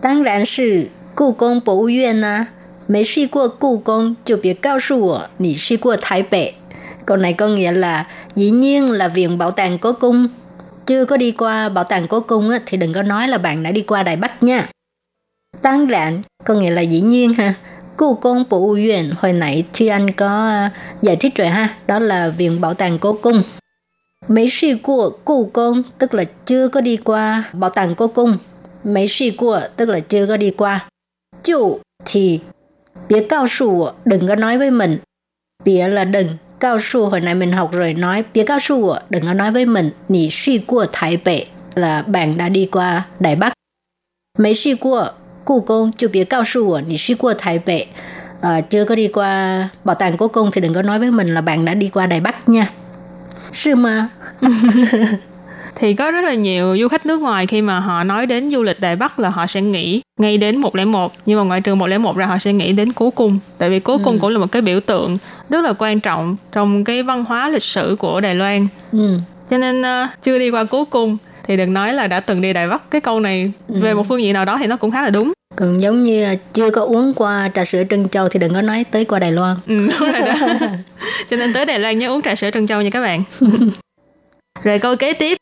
[0.00, 2.48] 当然是故宫博物院呐、
[2.86, 6.54] 没去过故宫就别告诉我你去过台北.
[7.06, 10.28] Câu này có nghĩa là dĩ nhiên là viện bảo tàng cố cung.
[10.86, 13.62] Chưa có đi qua bảo tàng cố cung á, thì đừng có nói là bạn
[13.62, 14.68] đã đi qua Đài Bắc nha.
[15.62, 17.54] Tăng rạn có nghĩa là dĩ nhiên ha.
[17.97, 20.69] 故 Cung Bộ uyển hồi nãy Thi Anh có ờ,
[21.01, 23.41] giải thích rồi ha, đó là Viện Bảo tàng Cố Cung.
[24.27, 28.37] Mấy suy của 故 Cung tức là chưa có đi qua Bảo tàng Cố Cung.
[28.83, 30.89] Mấy suy của tức là chưa có đi qua.
[31.43, 32.39] Chủ thì
[33.09, 34.97] bịa cao su đừng có nói với mình.
[35.65, 36.27] Bịa là đừng,
[36.59, 39.65] cao su hồi nãy mình học rồi nói bịa cao su đừng có nói với
[39.65, 39.91] mình.
[40.09, 43.53] Nì suy của Thái Bệ là bạn đã đi qua Đài Bắc.
[44.37, 45.11] Mấy suy của
[45.45, 47.85] 故宫 chưa bịa cao su nì suy qua Thái Bệ.
[48.41, 51.27] À, chưa có đi qua bảo tàng cố cung thì đừng có nói với mình
[51.27, 52.69] là bạn đã đi qua Đài Bắc nha.
[53.51, 54.09] Sư mà.
[55.75, 58.63] thì có rất là nhiều du khách nước ngoài khi mà họ nói đến du
[58.63, 62.15] lịch Đài Bắc là họ sẽ nghĩ ngay đến 101 nhưng mà ngoại trừ 101
[62.15, 64.19] ra họ sẽ nghĩ đến cố cung tại vì cố cung ừ.
[64.21, 65.17] cũng là một cái biểu tượng
[65.49, 69.19] rất là quan trọng trong cái văn hóa lịch sử của Đài Loan ừ.
[69.49, 72.52] cho nên uh, chưa đi qua cố cung thì đừng nói là đã từng đi
[72.52, 73.80] Đài Bắc cái câu này ừ.
[73.80, 76.36] về một phương diện nào đó thì nó cũng khá là đúng còn giống như
[76.52, 79.32] chưa có uống qua trà sữa Trân Châu thì đừng có nói tới qua Đài
[79.32, 80.34] Loan ừ, đúng rồi đó
[81.30, 83.22] cho nên tới Đài Loan nhớ uống trà sữa Trân Châu nha các bạn
[84.62, 85.36] rồi câu kế tiếp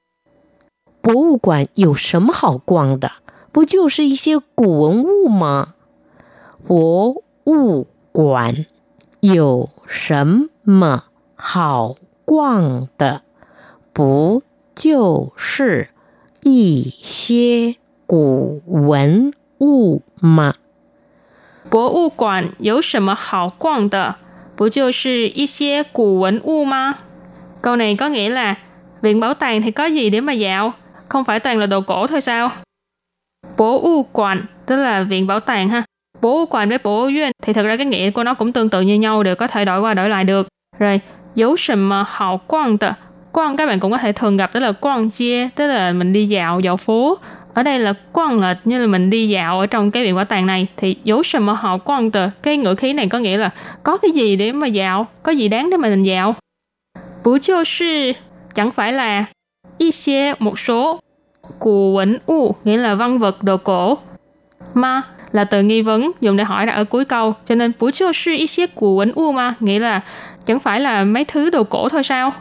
[1.01, 3.11] 博物馆有什么好逛的？
[3.53, 5.75] 不就是一些古文物吗？
[6.67, 8.67] 博物馆
[9.21, 11.95] 有什么好
[12.27, 13.23] 逛的？
[13.95, 14.43] 不
[14.75, 15.89] 就是
[16.43, 20.55] 一些古文物吗？
[21.71, 24.17] 博物馆有什么好逛的？
[24.57, 26.95] 不就是一些古文物吗？
[27.63, 28.55] Câu này có nghĩa là
[29.03, 30.73] viện bảo tàng thì có gì để mà dạo?
[31.09, 32.51] không phải toàn là đồ cổ thôi sao?
[33.57, 35.83] Bố u quản, tức là viện bảo tàng ha.
[36.21, 38.69] Bố u quản với bố duyên thì thật ra cái nghĩa của nó cũng tương
[38.69, 40.49] tự như nhau, đều có thể đổi qua đổi lại được.
[40.79, 41.01] Rồi,
[41.35, 42.93] dấu sầm mà hào quang tờ.
[43.34, 46.14] Quang các bạn cũng có thể thường gặp, tức là quang chia, tức là mình
[46.14, 47.18] đi dạo, dạo phố.
[47.54, 50.26] Ở đây là quang là như là mình đi dạo ở trong cái viện bảo
[50.26, 52.30] tàng này thì dấu sầm mà họ quang tờ.
[52.44, 53.50] Cái ngữ khí này có nghĩa là
[53.84, 56.36] có cái gì để mà dạo, có gì đáng để mà mình dạo.
[57.24, 58.12] Bú chiêu sư
[58.54, 59.26] chẳng phải là
[59.78, 61.00] y xie một số
[61.60, 63.98] Cụ vấn u nghĩa là văn vật đồ cổ.
[64.74, 67.34] Ma là từ nghi vấn dùng để hỏi đặt ở cuối câu.
[67.46, 70.02] Cho nên bú chiêu sư y xếp cụ vấn u ma nghĩa là
[70.44, 72.34] chẳng phải là mấy thứ đồ cổ thôi sao?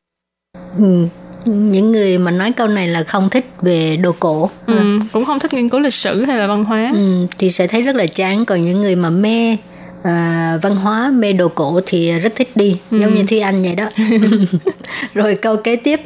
[0.77, 1.07] Ừ.
[1.45, 4.49] Những người mà nói câu này là không thích về đồ cổ.
[4.65, 6.91] Ừ, cũng không thích nghiên cứu lịch sử hay là văn hóa.
[6.93, 8.45] Ừ, thì sẽ thấy rất là chán.
[8.45, 9.57] Còn những người mà mê
[10.03, 12.99] à, văn hóa mê đồ cổ thì rất thích đi ừ.
[12.99, 13.85] giống như thi anh vậy đó
[15.13, 15.99] rồi câu kế tiếp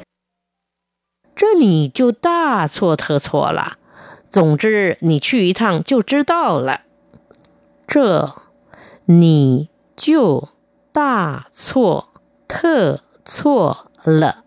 [1.35, 3.77] 这你就大错特错了。
[4.29, 6.81] 总之，你去一趟就知道了。
[7.87, 8.35] 这
[9.05, 10.49] 你就
[10.93, 12.09] 大错
[12.47, 14.43] 特错 了。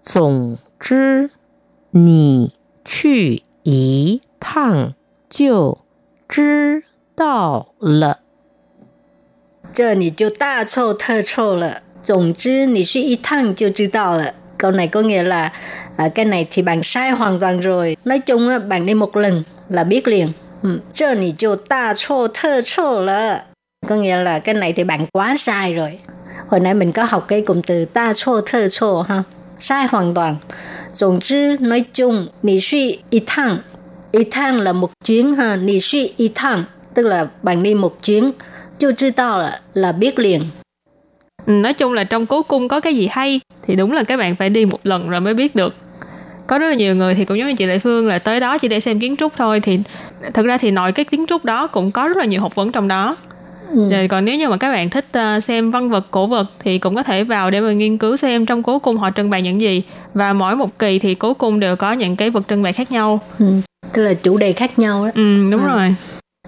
[0.00, 1.30] 总之，
[1.90, 2.52] 你
[2.84, 4.94] 去一趟
[5.28, 5.78] 就
[6.28, 8.20] 知道了。
[9.72, 11.82] 这你就大错特错了。
[12.02, 14.34] 总之，你去一趟就知道了。
[14.58, 15.52] câu này có nghĩa là
[15.96, 19.16] à, cái này thì bạn sai hoàn toàn rồi nói chung á, bạn đi một
[19.16, 20.80] lần là biết liền ừ.
[20.92, 23.44] Chơ nì chô ta chô thơ chô là
[23.88, 25.98] có nghĩa là cái này thì bạn quá sai rồi
[26.47, 29.23] hồi nãy mình có học cái cụm từ ta chô, thơ chô ha?
[29.59, 30.35] Sai hoàn toàn.
[30.99, 33.57] tổng chứ nói chung nì suy y thăng
[34.11, 38.03] y thăng là một chuyến ha nì suy y thăng tức là bạn đi một
[38.03, 38.31] chuyến
[38.79, 40.41] chưa 知道 là là biết liền.
[41.45, 44.17] Ừ, nói chung là trong cố cung có cái gì hay thì đúng là các
[44.17, 45.75] bạn phải đi một lần rồi mới biết được.
[46.47, 48.57] Có rất là nhiều người thì cũng giống như chị Lệ Phương là tới đó
[48.57, 49.79] chỉ để xem kiến trúc thôi thì
[50.33, 52.71] thật ra thì nội cái kiến trúc đó cũng có rất là nhiều học vấn
[52.71, 53.17] trong đó
[53.71, 53.89] ừ.
[53.89, 56.79] rồi còn nếu như mà các bạn thích uh, xem văn vật cổ vật thì
[56.79, 59.41] cũng có thể vào để mà nghiên cứu xem trong cố cung họ trưng bày
[59.41, 59.83] những gì.
[60.13, 62.91] Và mỗi một kỳ thì cố cung đều có những cái vật trưng bày khác
[62.91, 63.19] nhau.
[63.39, 63.45] Ừ.
[63.93, 65.11] tức là chủ đề khác nhau đó.
[65.15, 65.67] Ừ đúng ừ.
[65.67, 65.95] rồi.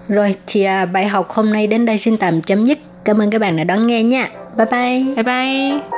[0.08, 2.78] Rồi thì à, bài học hôm nay đến đây xin tạm chấm dứt.
[3.04, 4.28] Cảm ơn các bạn đã đón nghe nha.
[4.56, 5.14] Bye bye.
[5.14, 5.97] Bye bye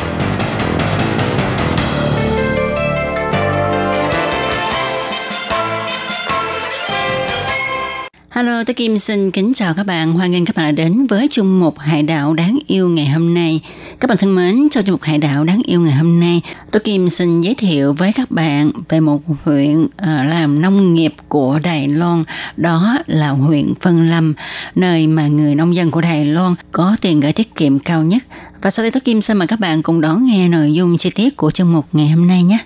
[8.41, 10.13] Hello, tôi Kim xin kính chào các bạn.
[10.13, 13.33] Hoan nghênh các bạn đã đến với chung mục Hải đảo đáng yêu ngày hôm
[13.33, 13.61] nay.
[13.99, 16.79] Các bạn thân mến, trong chung mục Hải đảo đáng yêu ngày hôm nay, tôi
[16.79, 21.59] Kim xin giới thiệu với các bạn về một huyện ờ, làm nông nghiệp của
[21.63, 22.23] Đài Loan,
[22.57, 24.33] đó là huyện Vân Lâm,
[24.75, 28.23] nơi mà người nông dân của Đài Loan có tiền gửi tiết kiệm cao nhất.
[28.61, 31.09] Và sau đây tôi Kim xin mời các bạn cùng đón nghe nội dung chi
[31.09, 32.57] tiết của chương mục ngày hôm nay nhé.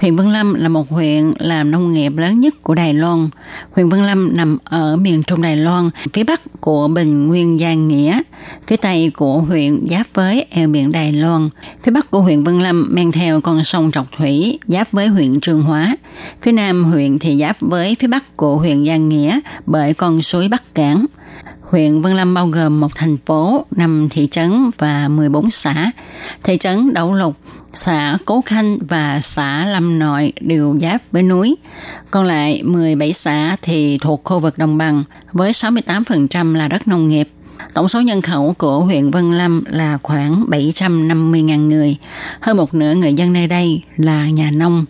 [0.00, 3.28] Huyện Vân Lâm là một huyện làm nông nghiệp lớn nhất của Đài Loan.
[3.72, 7.88] Huyện Vân Lâm nằm ở miền trung Đài Loan, phía bắc của Bình Nguyên Giang
[7.88, 8.22] Nghĩa,
[8.66, 11.48] phía tây của huyện giáp với eo biển Đài Loan.
[11.82, 15.40] Phía bắc của huyện Vân Lâm mang theo con sông Trọc Thủy giáp với huyện
[15.40, 15.96] Trương Hóa.
[16.42, 20.48] Phía nam huyện thì giáp với phía bắc của huyện Giang Nghĩa bởi con suối
[20.48, 21.06] Bắc Cảng.
[21.70, 25.90] Huyện Vân Lâm bao gồm một thành phố, 5 thị trấn và 14 xã.
[26.42, 27.36] Thị trấn Đậu Lục,
[27.78, 31.56] xã Cố Khanh và xã Lâm Nội đều giáp với núi.
[32.10, 37.08] Còn lại 17 xã thì thuộc khu vực đồng bằng, với 68% là đất nông
[37.08, 37.28] nghiệp.
[37.74, 41.96] Tổng số nhân khẩu của huyện Vân Lâm là khoảng 750.000 người.
[42.40, 44.84] Hơn một nửa người dân nơi đây là nhà nông.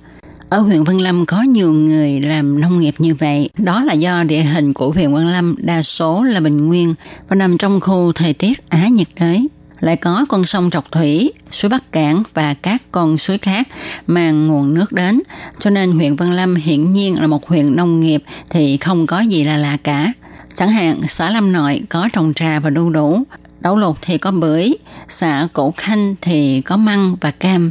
[0.48, 3.50] Ở huyện Vân Lâm có nhiều người làm nông nghiệp như vậy.
[3.58, 6.94] Đó là do địa hình của huyện Vân Lâm đa số là bình nguyên
[7.28, 9.48] và nằm trong khu thời tiết Á nhiệt đới.
[9.80, 13.68] Lại có con sông Trọc Thủy, suối Bắc Cảng và các con suối khác
[14.06, 15.20] mang nguồn nước đến.
[15.58, 19.20] Cho nên huyện Văn Lâm hiển nhiên là một huyện nông nghiệp thì không có
[19.20, 20.12] gì là lạ cả.
[20.54, 23.22] Chẳng hạn xã Lâm Nội có trồng trà và đu đủ,
[23.60, 24.72] Đậu lục thì có bưởi,
[25.08, 27.70] xã Cổ Khanh thì có măng và cam.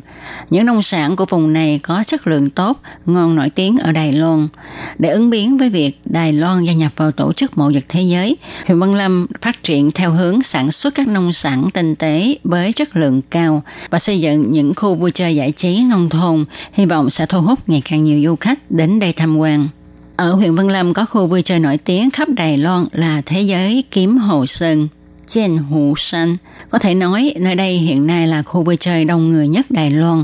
[0.49, 4.13] Những nông sản của vùng này có chất lượng tốt, ngon nổi tiếng ở Đài
[4.13, 4.47] Loan.
[4.97, 8.01] Để ứng biến với việc Đài Loan gia nhập vào tổ chức mậu dịch thế
[8.01, 12.37] giới, huyện Văn Lâm phát triển theo hướng sản xuất các nông sản tinh tế
[12.43, 16.45] với chất lượng cao và xây dựng những khu vui chơi giải trí nông thôn,
[16.73, 19.67] hy vọng sẽ thu hút ngày càng nhiều du khách đến đây tham quan.
[20.15, 23.41] Ở huyện Vân Lâm có khu vui chơi nổi tiếng khắp Đài Loan là Thế
[23.41, 24.87] giới Kiếm Hồ Sơn.
[25.27, 26.37] Chiên Hủ San.
[26.69, 29.91] Có thể nói nơi đây hiện nay là khu vui chơi đông người nhất Đài
[29.91, 30.23] Loan.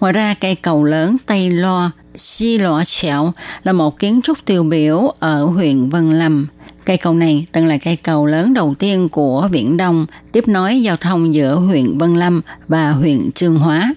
[0.00, 3.32] Ngoài ra cây cầu lớn Tây Lo, Xi Lọ Chẹo
[3.64, 6.46] là một kiến trúc tiêu biểu ở huyện Vân Lâm.
[6.84, 10.82] Cây cầu này từng là cây cầu lớn đầu tiên của Viễn Đông, tiếp nối
[10.82, 13.94] giao thông giữa huyện Vân Lâm và huyện Trương Hóa.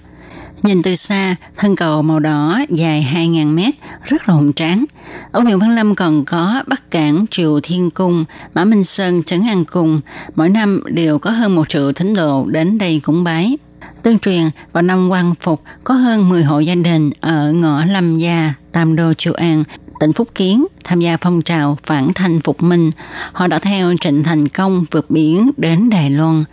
[0.65, 3.73] Nhìn từ xa, thân cầu màu đỏ dài 2.000 mét,
[4.03, 4.85] rất là hùng tráng.
[5.31, 9.47] Ở huyện Văn Lâm còn có Bắc Cảng, Triều Thiên Cung, Mã Minh Sơn, Trấn
[9.47, 10.01] An Cung.
[10.35, 13.57] Mỗi năm đều có hơn một triệu thính đồ đến đây cúng bái.
[14.03, 18.17] Tương truyền, vào năm quan phục, có hơn 10 hộ gia đình ở ngõ Lâm
[18.17, 19.63] Gia, Tam Đô, Triều An,
[19.99, 22.91] tỉnh Phúc Kiến tham gia phong trào phản thanh phục minh.
[23.31, 26.43] Họ đã theo Trịnh Thành Công vượt biển đến Đài Loan.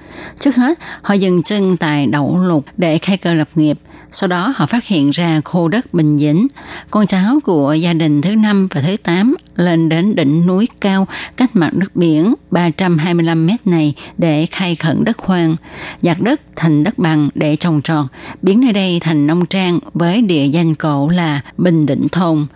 [0.40, 3.78] Trước hết, họ dừng chân tại Đậu Lục để khai cơ lập nghiệp.
[4.12, 6.46] Sau đó họ phát hiện ra khu đất Bình Dĩnh.
[6.90, 11.06] Con cháu của gia đình thứ năm và thứ tám lên đến đỉnh núi cao
[11.36, 15.56] cách mặt nước biển 325 mét này để khai khẩn đất hoang,
[16.02, 18.06] giặt đất thành đất bằng để trồng trọt,
[18.42, 22.46] biến nơi đây thành nông trang với địa danh cổ là Bình Định Thôn.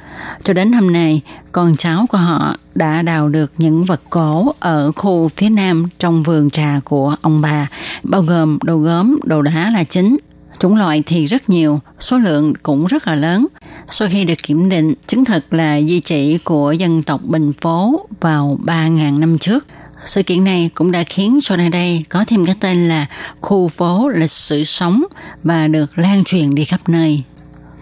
[0.43, 1.21] Cho đến hôm nay,
[1.57, 6.23] con cháu của họ đã đào được những vật cổ ở khu phía nam trong
[6.23, 7.67] vườn trà của ông bà,
[8.03, 10.17] bao gồm đồ gốm, đồ đá là chính,
[10.59, 13.47] Chủng loại thì rất nhiều, số lượng cũng rất là lớn.
[13.91, 18.07] Sau khi được kiểm định, chứng thực là di chỉ của dân tộc Bình Phố
[18.21, 19.67] vào 3.000 năm trước.
[20.07, 23.07] Sự kiện này cũng đã khiến cho nơi đây có thêm cái tên là
[23.41, 25.05] khu phố lịch sử sống
[25.43, 27.23] và được lan truyền đi khắp nơi.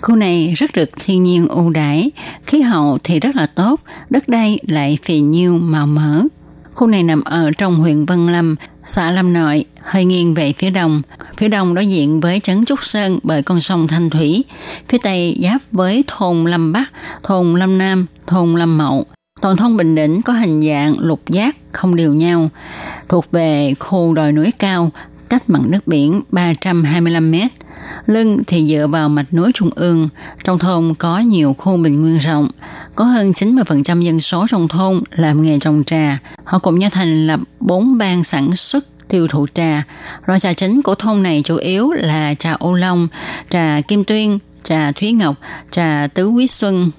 [0.04, 2.10] Khu này rất được thiên nhiên ưu đãi,
[2.46, 3.80] khí hậu thì rất là tốt,
[4.10, 6.22] đất đai lại phì nhiêu màu mỡ.
[6.72, 10.70] Khu này nằm ở trong huyện Vân Lâm, xã Lâm Nội, hơi nghiêng về phía
[10.70, 11.02] đông.
[11.36, 14.44] Phía đông đối diện với trấn Trúc Sơn bởi con sông Thanh Thủy.
[14.88, 16.84] Phía tây giáp với thôn Lâm Bắc,
[17.22, 19.06] thôn Lâm Nam, thôn Lâm Mậu.
[19.40, 22.48] Toàn thôn Bình Định có hình dạng lục giác không đều nhau,
[23.08, 24.90] thuộc về khu đồi núi cao,
[25.28, 27.50] cách mặt nước biển 325 mét.
[28.06, 30.08] Lưng thì dựa vào mạch núi trung ương.
[30.44, 32.48] Trong thôn có nhiều khu bình nguyên rộng.
[32.94, 36.18] Có hơn 90% dân số trong thôn làm nghề trồng trà.
[36.44, 39.82] Họ cùng nhau thành lập bốn ban sản xuất tiêu thụ trà.
[40.26, 43.08] Loại trà chính của thôn này chủ yếu là trà ô long,
[43.50, 45.36] trà kim tuyên, trà thúy ngọc,
[45.70, 46.90] trà tứ quý xuân,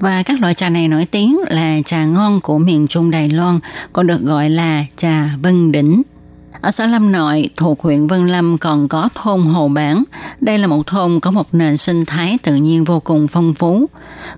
[0.00, 3.60] và các loại trà này nổi tiếng là trà ngon của miền Trung Đài Loan,
[3.92, 6.02] còn được gọi là trà Vân Đỉnh.
[6.60, 10.04] Ở xã Lâm Nội, thuộc huyện Vân Lâm còn có thôn Hồ Bản.
[10.40, 13.86] Đây là một thôn có một nền sinh thái tự nhiên vô cùng phong phú.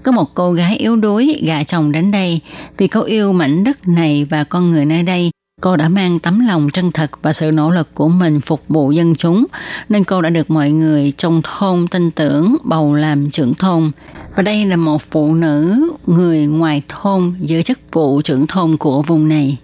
[0.03, 2.41] Có một cô gái yếu đuối gả chồng đến đây
[2.79, 5.31] vì cô yêu mảnh đất này và con người nơi đây.
[5.61, 8.91] Cô đã mang tấm lòng chân thật và sự nỗ lực của mình phục vụ
[8.91, 9.47] dân chúng,
[9.89, 13.91] nên cô đã được mọi người trong thôn tin tưởng bầu làm trưởng thôn.
[14.37, 19.03] Và đây là một phụ nữ người ngoài thôn giữ chức vụ trưởng thôn của
[19.03, 19.59] vùng này.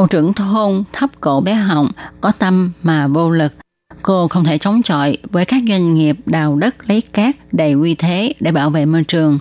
[0.00, 1.90] Một trưởng thôn thấp cổ bé họng,
[2.20, 3.52] có tâm mà vô lực.
[4.02, 7.94] Cô không thể chống chọi với các doanh nghiệp đào đất lấy cát đầy uy
[7.94, 9.38] thế để bảo vệ môi trường.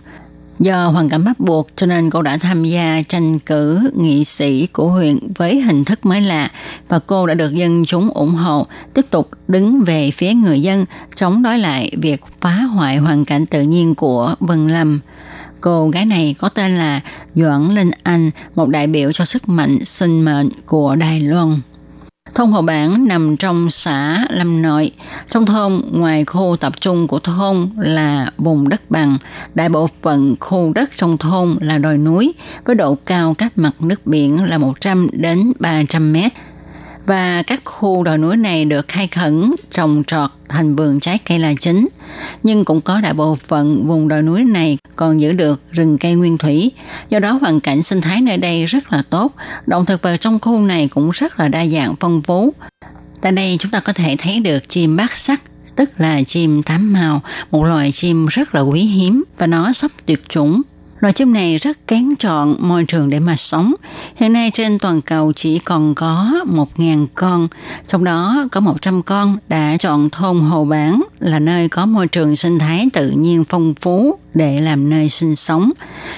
[0.59, 4.67] Do hoàn cảnh bắt buộc cho nên cô đã tham gia tranh cử nghị sĩ
[4.67, 6.51] của huyện với hình thức mới lạ
[6.89, 10.85] và cô đã được dân chúng ủng hộ tiếp tục đứng về phía người dân
[11.15, 14.99] chống đối lại việc phá hoại hoàn cảnh tự nhiên của Vân Lâm.
[15.61, 17.01] Cô gái này có tên là
[17.35, 21.61] Doãn Linh Anh, một đại biểu cho sức mạnh sinh mệnh của Đài Loan.
[22.35, 24.91] Thôn Hồ Bản nằm trong xã Lâm Nội.
[25.29, 29.17] Trong thôn, ngoài khu tập trung của thôn là vùng đất bằng,
[29.55, 32.33] đại bộ phận khu đất trong thôn là đồi núi
[32.65, 36.33] với độ cao cách mặt nước biển là 100 đến 300 mét
[37.09, 41.39] và các khu đồi núi này được khai khẩn trồng trọt thành vườn trái cây
[41.39, 41.87] là chính.
[42.43, 46.15] Nhưng cũng có đại bộ phận vùng đồi núi này còn giữ được rừng cây
[46.15, 46.71] nguyên thủy.
[47.09, 49.33] Do đó hoàn cảnh sinh thái nơi đây rất là tốt.
[49.65, 52.53] Động thực vật trong khu này cũng rất là đa dạng phong phú.
[53.21, 55.41] Tại đây chúng ta có thể thấy được chim bát sắc
[55.75, 59.91] tức là chim tám màu, một loài chim rất là quý hiếm và nó sắp
[60.05, 60.61] tuyệt chủng.
[60.99, 63.73] Loài chim này rất kén chọn môi trường để mà sống.
[64.15, 67.47] Hiện nay trên toàn cầu chỉ còn có 1.000 con,
[67.87, 72.35] trong đó có 100 con đã chọn thôn Hồ Bản là nơi có môi trường
[72.35, 75.71] sinh thái tự nhiên phong phú để làm nơi sinh sống.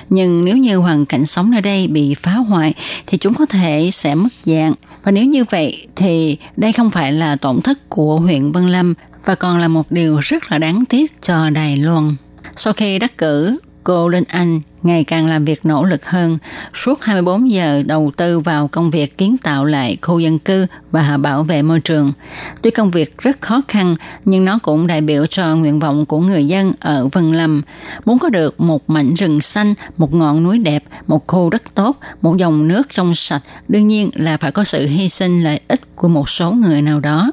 [0.10, 2.74] Nhưng nếu như hoàn cảnh sống nơi đây bị phá hoại
[3.08, 4.74] thì chúng có thể sẽ mất dạng.
[5.04, 8.94] Và nếu như vậy thì đây không phải là tổn thất của huyện Vân Lâm
[9.26, 12.16] và còn là một điều rất là đáng tiếc cho Đài Loan.
[12.56, 16.38] Sau khi đắc cử, cô Linh Anh ngày càng làm việc nỗ lực hơn,
[16.74, 21.18] suốt 24 giờ đầu tư vào công việc kiến tạo lại khu dân cư và
[21.18, 22.14] bảo vệ môi trường.
[22.62, 26.20] Tuy công việc rất khó khăn, nhưng nó cũng đại biểu cho nguyện vọng của
[26.20, 27.62] người dân ở Vân Lâm.
[28.06, 31.98] Muốn có được một mảnh rừng xanh, một ngọn núi đẹp, một khu đất tốt,
[32.22, 35.96] một dòng nước trong sạch, đương nhiên là phải có sự hy sinh lợi ích
[35.96, 37.32] của một số người nào đó.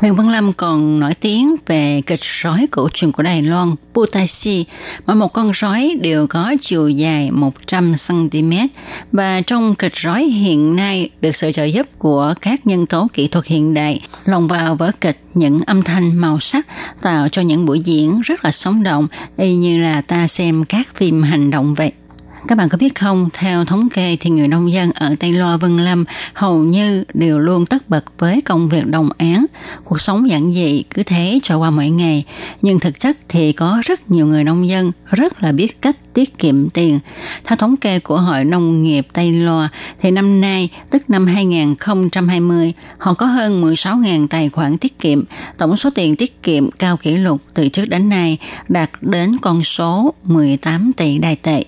[0.00, 4.64] Huyền Văn Lâm còn nổi tiếng về kịch sói cổ truyền của Đài Loan, Putashi,
[5.06, 8.68] mà một con sói đều có chiều dài 100cm
[9.12, 13.28] và trong kịch sói hiện nay được sự trợ giúp của các nhân tố kỹ
[13.28, 16.66] thuật hiện đại lồng vào vở kịch những âm thanh màu sắc
[17.02, 20.94] tạo cho những buổi diễn rất là sống động y như là ta xem các
[20.94, 21.92] phim hành động vậy.
[22.48, 25.56] Các bạn có biết không, theo thống kê thì người nông dân ở Tây Loa
[25.56, 29.46] Vân Lâm hầu như đều luôn tất bật với công việc đồng án.
[29.84, 32.24] Cuộc sống giản dị cứ thế trôi qua mỗi ngày.
[32.62, 36.38] Nhưng thực chất thì có rất nhiều người nông dân rất là biết cách tiết
[36.38, 36.98] kiệm tiền.
[37.44, 39.68] Theo thống kê của Hội Nông nghiệp Tây Loa
[40.00, 45.24] thì năm nay, tức năm 2020, họ có hơn 16.000 tài khoản tiết kiệm.
[45.58, 48.38] Tổng số tiền tiết kiệm cao kỷ lục từ trước đến nay
[48.68, 51.64] đạt đến con số 18 tỷ đài tệ.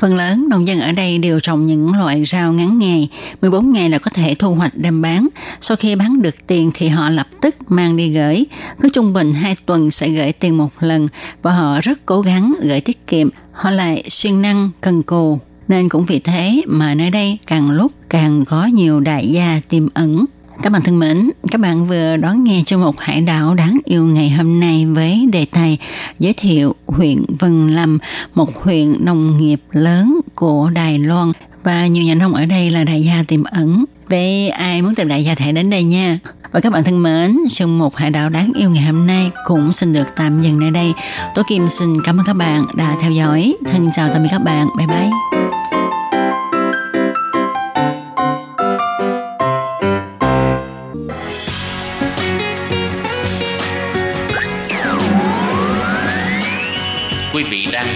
[0.00, 3.08] Phần lớn nông dân ở đây đều trồng những loại rau ngắn ngày,
[3.40, 5.28] 14 ngày là có thể thu hoạch đem bán.
[5.60, 8.44] Sau khi bán được tiền thì họ lập tức mang đi gửi.
[8.80, 11.08] Cứ trung bình 2 tuần sẽ gửi tiền một lần
[11.42, 13.28] và họ rất cố gắng gửi tiết kiệm.
[13.52, 15.38] Họ lại xuyên năng, cần cù.
[15.68, 19.88] Nên cũng vì thế mà nơi đây càng lúc càng có nhiều đại gia tiềm
[19.94, 20.24] ẩn.
[20.62, 24.04] Các bạn thân mến, các bạn vừa đón nghe cho một hải đảo đáng yêu
[24.04, 25.78] ngày hôm nay với đề tài
[26.18, 27.98] giới thiệu huyện Vân Lâm,
[28.34, 31.32] một huyện nông nghiệp lớn của Đài Loan
[31.62, 33.84] và nhiều nhà nông ở đây là đại gia tiềm ẩn.
[34.08, 36.18] Vậy ai muốn tìm đại gia thể đến đây nha.
[36.52, 39.72] Và các bạn thân mến, chương một hải đảo đáng yêu ngày hôm nay cũng
[39.72, 40.92] xin được tạm dừng nơi đây.
[41.34, 43.54] Tố Kim xin cảm ơn các bạn đã theo dõi.
[43.72, 44.68] Thân chào tạm biệt các bạn.
[44.78, 45.43] Bye bye.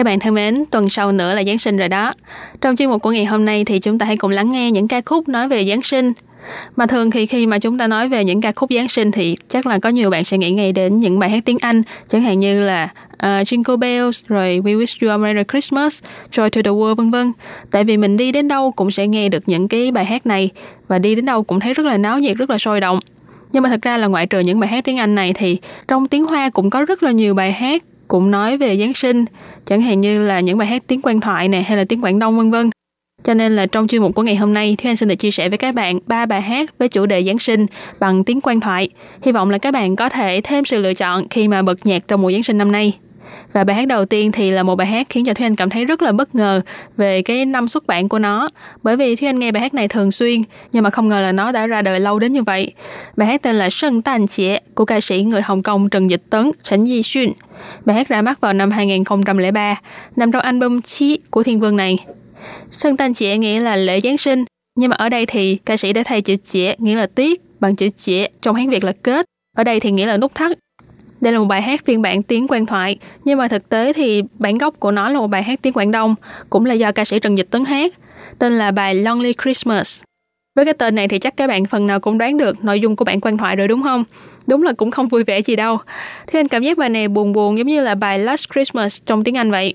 [0.00, 2.14] Các bạn thân mến, tuần sau nữa là Giáng sinh rồi đó.
[2.60, 4.88] Trong chuyên mục của ngày hôm nay thì chúng ta hãy cùng lắng nghe những
[4.88, 6.12] ca khúc nói về Giáng sinh.
[6.76, 9.36] Mà thường thì khi mà chúng ta nói về những ca khúc Giáng sinh thì
[9.48, 12.22] chắc là có nhiều bạn sẽ nghĩ ngay đến những bài hát tiếng Anh, chẳng
[12.22, 16.62] hạn như là uh, Jingle Bells, rồi We Wish You a Merry Christmas, Joy to
[16.64, 17.32] the World vân vân.
[17.70, 20.50] Tại vì mình đi đến đâu cũng sẽ nghe được những cái bài hát này
[20.88, 23.00] và đi đến đâu cũng thấy rất là náo nhiệt, rất là sôi động.
[23.52, 26.08] Nhưng mà thật ra là ngoại trừ những bài hát tiếng Anh này thì trong
[26.08, 29.24] tiếng Hoa cũng có rất là nhiều bài hát cũng nói về Giáng sinh,
[29.64, 32.18] chẳng hạn như là những bài hát tiếng quan thoại này hay là tiếng Quảng
[32.18, 32.70] Đông vân vân.
[33.22, 35.30] Cho nên là trong chuyên mục của ngày hôm nay, Thúy Anh xin được chia
[35.30, 37.66] sẻ với các bạn ba bài hát với chủ đề Giáng sinh
[38.00, 38.88] bằng tiếng quan thoại.
[39.22, 42.08] Hy vọng là các bạn có thể thêm sự lựa chọn khi mà bật nhạc
[42.08, 42.92] trong mùa Giáng sinh năm nay.
[43.52, 45.70] Và bài hát đầu tiên thì là một bài hát khiến cho Thúy Anh cảm
[45.70, 46.60] thấy rất là bất ngờ
[46.96, 48.48] về cái năm xuất bản của nó.
[48.82, 51.32] Bởi vì Thúy Anh nghe bài hát này thường xuyên, nhưng mà không ngờ là
[51.32, 52.72] nó đã ra đời lâu đến như vậy.
[53.16, 56.22] Bài hát tên là Sân Tàn Chĩa của ca sĩ người Hồng Kông Trần Dịch
[56.30, 57.32] Tấn, Trần Di Xuyên.
[57.84, 59.80] Bài hát ra mắt vào năm 2003,
[60.16, 61.98] nằm trong album Chí của Thiên Vương này.
[62.70, 64.44] Sân Tàn Chĩa nghĩa là lễ Giáng sinh,
[64.78, 67.76] nhưng mà ở đây thì ca sĩ đã thay chữ chĩa nghĩa là tiết bằng
[67.76, 69.26] chữ chĩa trong Hán Việt là kết.
[69.56, 70.50] Ở đây thì nghĩa là nút thắt
[71.20, 74.22] đây là một bài hát phiên bản tiếng quan thoại, nhưng mà thực tế thì
[74.38, 76.14] bản gốc của nó là một bài hát tiếng Quảng Đông,
[76.50, 77.92] cũng là do ca sĩ Trần Dịch Tuấn hát,
[78.38, 80.02] tên là bài Lonely Christmas.
[80.56, 82.96] Với cái tên này thì chắc các bạn phần nào cũng đoán được nội dung
[82.96, 84.04] của bản quan thoại rồi đúng không?
[84.46, 85.78] Đúng là cũng không vui vẻ gì đâu.
[86.26, 89.24] Thế anh cảm giác bài này buồn buồn giống như là bài Last Christmas trong
[89.24, 89.74] tiếng Anh vậy.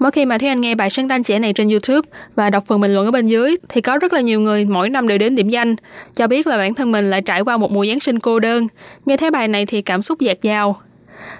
[0.00, 2.64] Mỗi khi mà Thúy Anh nghe bài Sân Tan Trẻ này trên YouTube và đọc
[2.66, 5.18] phần bình luận ở bên dưới thì có rất là nhiều người mỗi năm đều
[5.18, 5.76] đến điểm danh
[6.12, 8.66] cho biết là bản thân mình lại trải qua một mùa Giáng sinh cô đơn.
[9.06, 10.80] Nghe thấy bài này thì cảm xúc dạt dào.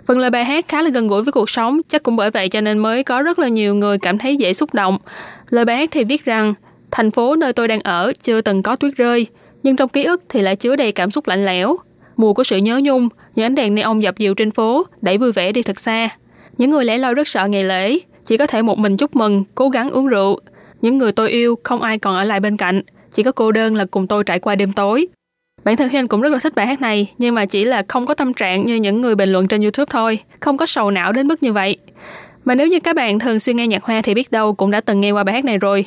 [0.07, 2.48] Phần lời bài hát khá là gần gũi với cuộc sống, chắc cũng bởi vậy
[2.48, 4.98] cho nên mới có rất là nhiều người cảm thấy dễ xúc động.
[5.50, 6.55] Lời bài hát thì viết rằng
[6.90, 9.26] thành phố nơi tôi đang ở chưa từng có tuyết rơi,
[9.62, 11.76] nhưng trong ký ức thì lại chứa đầy cảm xúc lạnh lẽo.
[12.16, 15.32] Mùa của sự nhớ nhung, những ánh đèn neon dập dìu trên phố đẩy vui
[15.32, 16.09] vẻ đi thật xa.
[16.59, 17.98] Những người lẻ loi rất sợ ngày lễ,
[18.33, 20.39] chỉ có thể một mình chúc mừng, cố gắng uống rượu.
[20.83, 23.76] Những người tôi yêu không ai còn ở lại bên cạnh, chỉ có cô đơn
[23.76, 25.07] là cùng tôi trải qua đêm tối.
[25.64, 28.07] Bản thân Huyên cũng rất là thích bài hát này, nhưng mà chỉ là không
[28.07, 31.12] có tâm trạng như những người bình luận trên YouTube thôi, không có sầu não
[31.12, 31.76] đến mức như vậy.
[32.45, 34.80] Mà nếu như các bạn thường xuyên nghe nhạc hoa thì biết đâu cũng đã
[34.80, 35.85] từng nghe qua bài hát này rồi.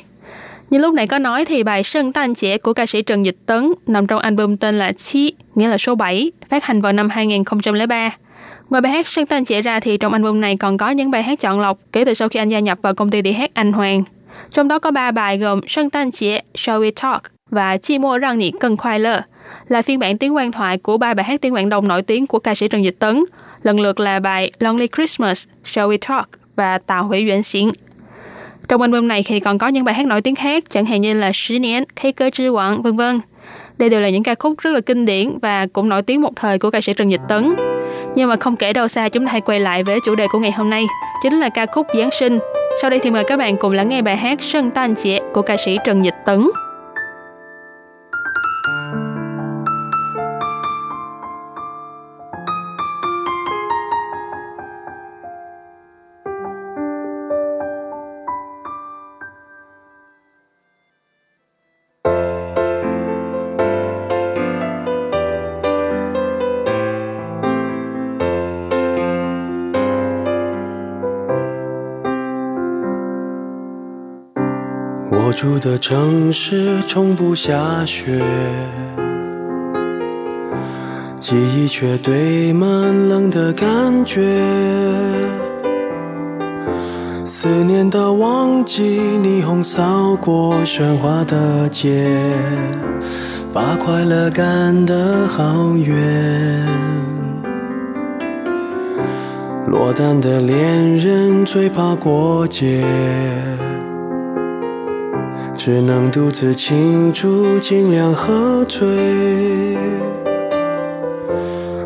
[0.70, 3.36] Như lúc nãy có nói thì bài Sân Tan Trẻ của ca sĩ Trần Dịch
[3.46, 7.08] Tấn nằm trong album tên là Chi, nghĩa là số 7, phát hành vào năm
[7.08, 8.16] 2003.
[8.70, 11.22] Ngoài bài hát Sang Tan Trẻ ra thì trong album này còn có những bài
[11.22, 13.50] hát chọn lọc kể từ sau khi anh gia nhập vào công ty đi hát
[13.54, 14.02] Anh Hoàng.
[14.50, 18.18] Trong đó có ba bài gồm Sang Tan Trẻ, Shall We Talk và Chi Mua
[18.18, 19.20] Răng Nhị Cần Khoai Lơ
[19.68, 22.26] là phiên bản tiếng quan thoại của ba bài hát tiếng Quảng Đông nổi tiếng
[22.26, 23.24] của ca sĩ Trần Dịch Tấn,
[23.62, 27.70] lần lượt là bài Lonely Christmas, Shall We Talk và Tào Hủy Yuan Xỉn.
[28.68, 31.14] Trong album này thì còn có những bài hát nổi tiếng khác, chẳng hạn như
[31.14, 33.20] là 十年, Khay cơ Chi Quảng, vân vân.
[33.78, 36.36] Đây đều là những ca khúc rất là kinh điển và cũng nổi tiếng một
[36.36, 37.54] thời của ca sĩ Trần Dịch Tấn.
[38.16, 40.38] Nhưng mà không kể đâu xa, chúng ta hãy quay lại với chủ đề của
[40.38, 40.84] ngày hôm nay,
[41.22, 42.38] chính là ca khúc Giáng sinh.
[42.82, 45.42] Sau đây thì mời các bạn cùng lắng nghe bài hát Sân Tan Chị của
[45.42, 46.50] ca sĩ Trần Dịch Tấn.
[75.36, 78.06] 住的城市从不下雪，
[81.18, 82.66] 记忆却堆满
[83.10, 84.22] 冷的感觉。
[87.22, 92.18] 思念的旺季，霓虹扫过喧哗的街，
[93.52, 96.66] 把快乐赶得好远。
[99.66, 102.82] 落单的恋人最怕过节。
[105.66, 108.86] 只能独自庆祝，尽量喝醉。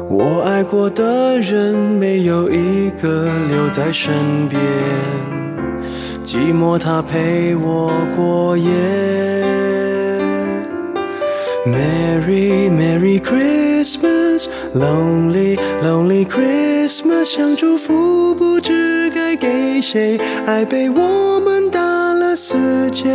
[0.07, 4.12] 我爱过的人，没有一个留在身
[4.51, 4.61] 边，
[6.22, 8.70] 寂寞他陪我过夜。
[11.66, 21.60] Merry Merry Christmas，Lonely Lonely Christmas，想祝福不知该给谁，爱被我们。
[22.51, 23.07] 世界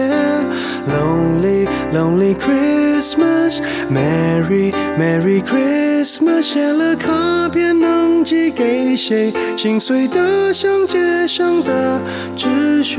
[0.88, 9.34] ，Lonely Lonely Christmas，Merry Merry Christmas，写了卡片能寄给谁？
[9.58, 12.02] 心碎的像街上的
[12.38, 12.96] 纸屑。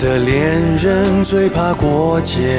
[0.00, 2.56] 的恋人最怕过节，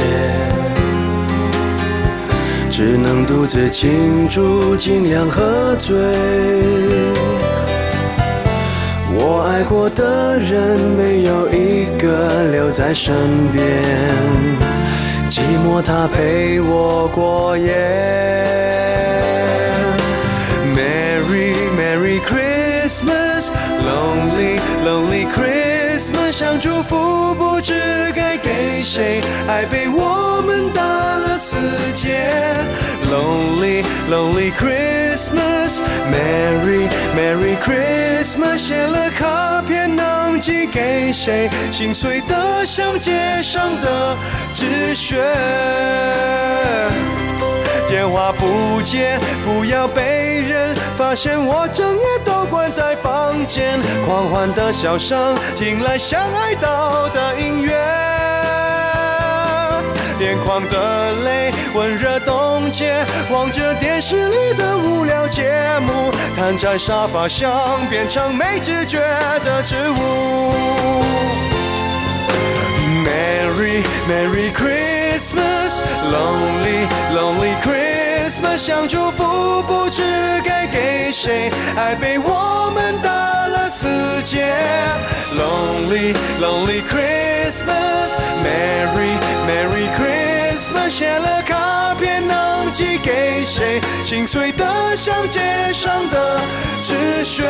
[2.70, 5.98] 只能独自庆祝，尽量喝醉。
[9.18, 13.16] 我爱过的人没有一个留在身
[13.52, 13.66] 边，
[15.28, 17.74] 寂寞他陪我过夜。
[20.76, 25.61] Merry Merry Christmas，Lonely Lonely Christmas，
[26.62, 27.74] 祝福不知
[28.16, 31.58] 该给谁，爱被我们打了死
[31.96, 32.30] 结。
[33.10, 36.88] Lonely Lonely Christmas，Merry
[37.18, 41.50] Merry Christmas，写了卡片能寄给谁？
[41.72, 44.16] 心碎的像街上的
[44.54, 45.18] 纸屑。
[47.90, 52.04] 电话不接，不要被人发现我整夜
[52.52, 53.82] 关在房间。
[54.06, 57.72] 狂欢的笑声，听来像哀悼的音乐。
[60.20, 69.00] 眼眶的泪温热冻结，望着电视里的无聊节目，瘫在沙发上变成没知觉
[69.44, 70.54] 的植物。
[73.04, 77.91] Merry Merry Christmas，Lonely Lonely Christmas，
[78.58, 80.04] 想祝福不知
[80.46, 83.88] 该给谁，爱被我们打了死
[84.24, 84.54] 结。
[85.36, 89.18] Lonely Lonely Christmas，Merry
[89.48, 93.82] Merry Christmas，写了卡片能寄给谁？
[94.04, 96.40] 心碎的像街上的
[96.84, 97.50] 纸屑。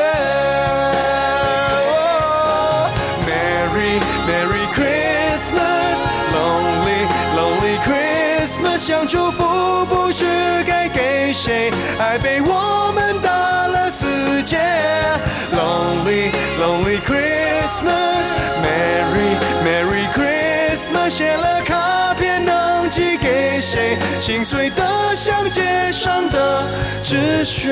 [11.99, 14.57] 爱被我们打了死结。
[15.53, 23.97] Lonely Lonely Christmas，Merry Merry Christmas，写了卡片能寄给谁？
[24.19, 26.63] 心碎的像街上的
[27.03, 27.69] 纸屑。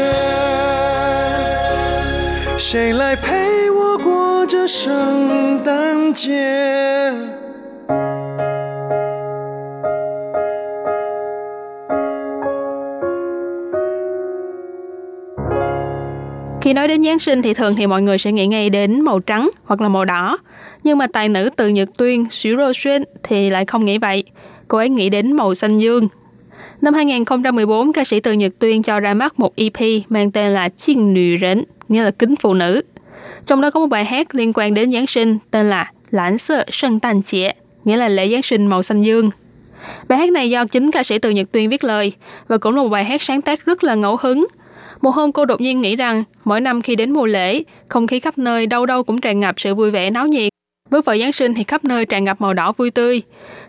[2.57, 7.11] 谁来陪我过这圣诞节
[16.69, 19.49] ？Khi nói đến Giáng sinh thì thường thì mọi người sẽ nghĩ ngay đến màu trắng
[19.63, 20.37] hoặc là màu đỏ.
[20.83, 24.23] Nhưng mà tài nữ từ Nhật Tuyên, Xíu Rô Xuyên thì lại không nghĩ vậy.
[24.67, 26.07] Cô ấy nghĩ đến màu xanh dương.
[26.81, 30.69] Năm 2014, ca sĩ từ Nhật Tuyên cho ra mắt một EP mang tên là
[30.69, 32.81] Chinh Nữ Rến, nghĩa là kính phụ nữ.
[33.45, 36.65] Trong đó có một bài hát liên quan đến Giáng sinh tên là Lãnh Sơ
[36.71, 37.49] sân tàn chĩa,
[37.85, 39.29] nghĩa là lễ Giáng sinh màu xanh dương.
[40.07, 42.13] Bài hát này do chính ca sĩ từ Nhật Tuyên viết lời
[42.47, 44.47] và cũng là một bài hát sáng tác rất là ngẫu hứng.
[45.01, 48.19] Một hôm cô đột nhiên nghĩ rằng mỗi năm khi đến mùa lễ, không khí
[48.19, 50.53] khắp nơi đâu đâu cũng tràn ngập sự vui vẻ náo nhiệt.
[50.89, 53.21] Bước vào Giáng sinh thì khắp nơi tràn ngập màu đỏ vui tươi.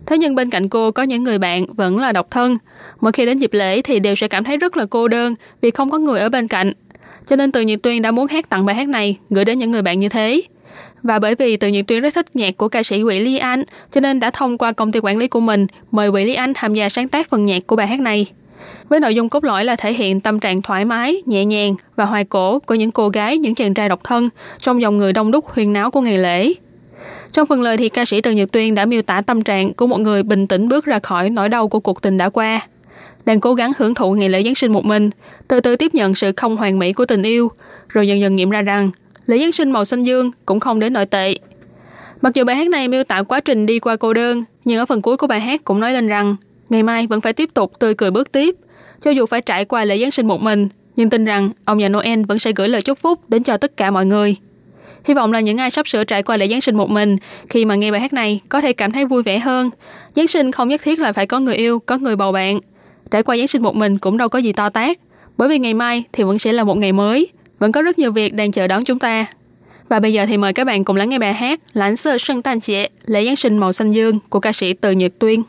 [0.06, 2.56] Thế nhưng bên cạnh cô có những người bạn vẫn là độc thân.
[3.00, 5.70] Mỗi khi đến dịp lễ thì đều sẽ cảm thấy rất là cô đơn vì
[5.70, 6.72] không có người ở bên cạnh.
[7.26, 9.70] Cho nên Từ Nhật Tuyên đã muốn hát tặng bài hát này gửi đến những
[9.70, 10.42] người bạn như thế.
[11.02, 13.64] Và bởi vì Từ Nhật Tuyên rất thích nhạc của ca sĩ Quỷ Lý Anh,
[13.90, 16.52] cho nên đã thông qua công ty quản lý của mình mời Quỷ Lý Anh
[16.54, 18.26] tham gia sáng tác phần nhạc của bài hát này.
[18.88, 22.04] Với nội dung cốt lõi là thể hiện tâm trạng thoải mái, nhẹ nhàng và
[22.04, 25.30] hoài cổ của những cô gái, những chàng trai độc thân trong dòng người đông
[25.30, 26.54] đúc huyên náo của ngày lễ.
[27.32, 29.86] Trong phần lời thì ca sĩ Trần Nhật Tuyên đã miêu tả tâm trạng của
[29.86, 32.60] một người bình tĩnh bước ra khỏi nỗi đau của cuộc tình đã qua.
[33.24, 35.10] Đang cố gắng hưởng thụ ngày lễ Giáng sinh một mình,
[35.48, 37.50] từ từ tiếp nhận sự không hoàn mỹ của tình yêu,
[37.88, 38.90] rồi dần dần nghiệm ra rằng
[39.26, 41.34] lễ Giáng sinh màu xanh dương cũng không đến nội tệ.
[42.22, 44.86] Mặc dù bài hát này miêu tả quá trình đi qua cô đơn, nhưng ở
[44.86, 46.36] phần cuối của bài hát cũng nói lên rằng
[46.70, 48.56] ngày mai vẫn phải tiếp tục tươi cười bước tiếp.
[49.00, 51.88] Cho dù phải trải qua lễ Giáng sinh một mình, nhưng tin rằng ông già
[51.88, 54.36] Noel vẫn sẽ gửi lời chúc phúc đến cho tất cả mọi người.
[55.04, 57.16] Hy vọng là những ai sắp sửa trải qua lễ Giáng sinh một mình,
[57.48, 59.70] khi mà nghe bài hát này có thể cảm thấy vui vẻ hơn.
[60.14, 62.60] Giáng sinh không nhất thiết là phải có người yêu, có người bầu bạn.
[63.10, 64.98] Trải qua Giáng sinh một mình cũng đâu có gì to tát,
[65.36, 68.12] bởi vì ngày mai thì vẫn sẽ là một ngày mới, vẫn có rất nhiều
[68.12, 69.26] việc đang chờ đón chúng ta.
[69.88, 72.42] Và bây giờ thì mời các bạn cùng lắng nghe bài hát Lãnh sơ sân
[72.42, 75.42] tan trẻ, lễ Giáng sinh màu xanh dương của ca sĩ Từ Nhật Tuyên.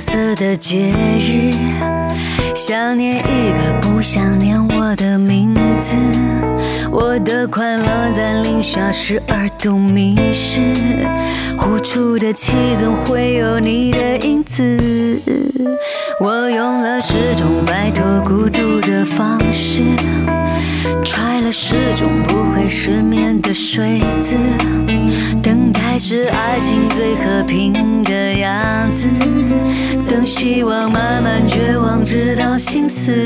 [0.00, 1.52] 色的节日，
[2.54, 5.94] 想念一个不想念我的名字。
[6.90, 10.58] 我的快乐在零下十二度迷失，
[11.58, 15.20] 呼出的气总会有你的影子。
[16.18, 19.82] 我用了十种摆脱孤独的方式。
[21.04, 24.36] 揣了十种不会失眠的睡姿，
[26.12, 29.06] 是爱情最和平的样子。
[30.08, 33.24] 等希望慢慢绝望，直到心死。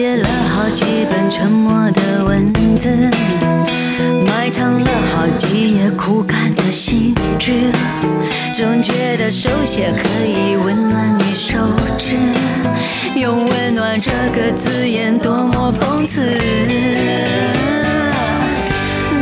[0.00, 2.88] 写了好几本沉默的文字，
[4.26, 7.70] 埋藏了好几页枯干的信纸，
[8.54, 11.58] 总觉得手写可以温暖你手
[11.98, 12.16] 指，
[13.14, 16.22] 用温暖这个字眼多么讽刺。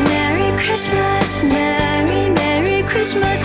[0.06, 3.42] Merry Christmas, Merry Merry Christmas，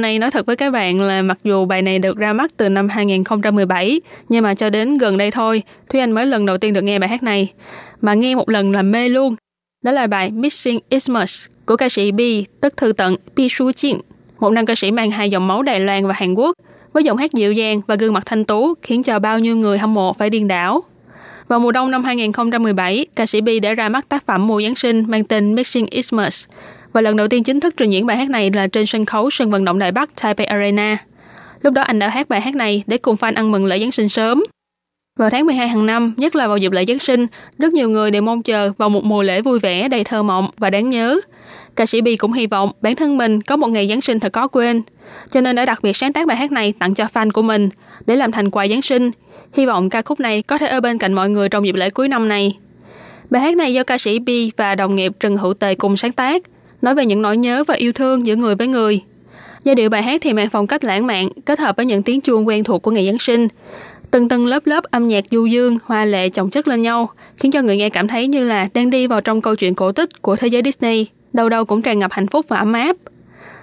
[0.00, 2.68] nay nói thật với các bạn là mặc dù bài này được ra mắt từ
[2.68, 6.72] năm 2017, nhưng mà cho đến gần đây thôi, Thúy Anh mới lần đầu tiên
[6.72, 7.52] được nghe bài hát này.
[8.00, 9.36] Mà nghe một lần là mê luôn.
[9.84, 12.20] Đó là bài Missing Xmas của ca sĩ B,
[12.60, 13.98] tức thư tận Bi Su Jin,
[14.40, 16.54] một nam ca sĩ mang hai dòng máu Đài Loan và Hàn Quốc,
[16.92, 19.78] với giọng hát dịu dàng và gương mặt thanh tú khiến cho bao nhiêu người
[19.78, 20.82] hâm mộ phải điên đảo.
[21.48, 24.74] Vào mùa đông năm 2017, ca sĩ B đã ra mắt tác phẩm mùa Giáng
[24.74, 26.46] sinh mang tên Missing Xmas
[26.92, 29.30] và lần đầu tiên chính thức trình diễn bài hát này là trên sân khấu
[29.30, 30.96] sân vận động Đài Bắc Taipei Arena.
[31.62, 33.92] Lúc đó anh đã hát bài hát này để cùng fan ăn mừng lễ Giáng
[33.92, 34.44] sinh sớm.
[35.18, 37.26] Vào tháng 12 hàng năm, nhất là vào dịp lễ Giáng sinh,
[37.58, 40.50] rất nhiều người đều mong chờ vào một mùa lễ vui vẻ đầy thơ mộng
[40.58, 41.20] và đáng nhớ.
[41.76, 44.32] Ca sĩ Bi cũng hy vọng bản thân mình có một ngày Giáng sinh thật
[44.32, 44.82] có quên,
[45.28, 47.68] cho nên đã đặc biệt sáng tác bài hát này tặng cho fan của mình
[48.06, 49.10] để làm thành quà Giáng sinh.
[49.56, 51.90] Hy vọng ca khúc này có thể ở bên cạnh mọi người trong dịp lễ
[51.90, 52.58] cuối năm này.
[53.30, 56.12] Bài hát này do ca sĩ Bi và đồng nghiệp Trần Hữu Tề cùng sáng
[56.12, 56.42] tác,
[56.82, 59.00] nói về những nỗi nhớ và yêu thương giữa người với người.
[59.64, 62.20] Giai điệu bài hát thì mang phong cách lãng mạn, kết hợp với những tiếng
[62.20, 63.48] chuông quen thuộc của ngày Giáng sinh.
[64.10, 67.52] Từng tầng lớp lớp âm nhạc du dương, hoa lệ chồng chất lên nhau, khiến
[67.52, 70.22] cho người nghe cảm thấy như là đang đi vào trong câu chuyện cổ tích
[70.22, 72.96] của thế giới Disney, đâu đâu cũng tràn ngập hạnh phúc và ấm áp.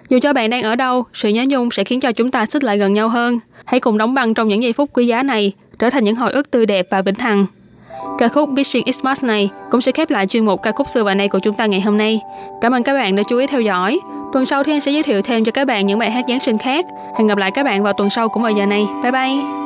[0.10, 2.64] Dù cho bạn đang ở đâu, sự nhớ nhung sẽ khiến cho chúng ta xích
[2.64, 3.40] lại gần nhau hơn.
[3.66, 6.32] Hãy cùng đóng băng trong những giây phút quý giá này, trở thành những hồi
[6.32, 7.46] ức tươi đẹp và vĩnh hằng.
[8.18, 11.16] Ca khúc Bishing Xmas này cũng sẽ khép lại chuyên mục ca khúc xưa và
[11.16, 12.22] nay của chúng ta ngày hôm nay.
[12.62, 14.00] Cảm ơn các bạn đã chú ý theo dõi.
[14.34, 16.40] Tuần sau thì anh sẽ giới thiệu thêm cho các bạn những bài hát Giáng
[16.40, 16.86] sinh khác.
[17.18, 18.88] Hẹn gặp lại các bạn vào tuần sau cũng vào giờ này.
[19.04, 19.65] Bye bye!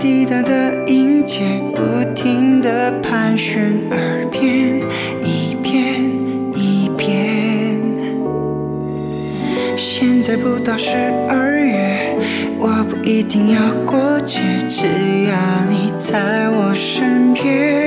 [0.00, 1.40] 滴答的音阶
[1.74, 1.82] 不
[2.14, 4.80] 停地盘旋耳边
[5.24, 6.00] 一遍
[6.54, 7.80] 一遍
[9.76, 10.92] 现在不到十
[11.28, 12.16] 二月
[12.60, 14.84] 我不一定要过节只
[15.24, 15.34] 要
[15.68, 17.77] 你在我身边。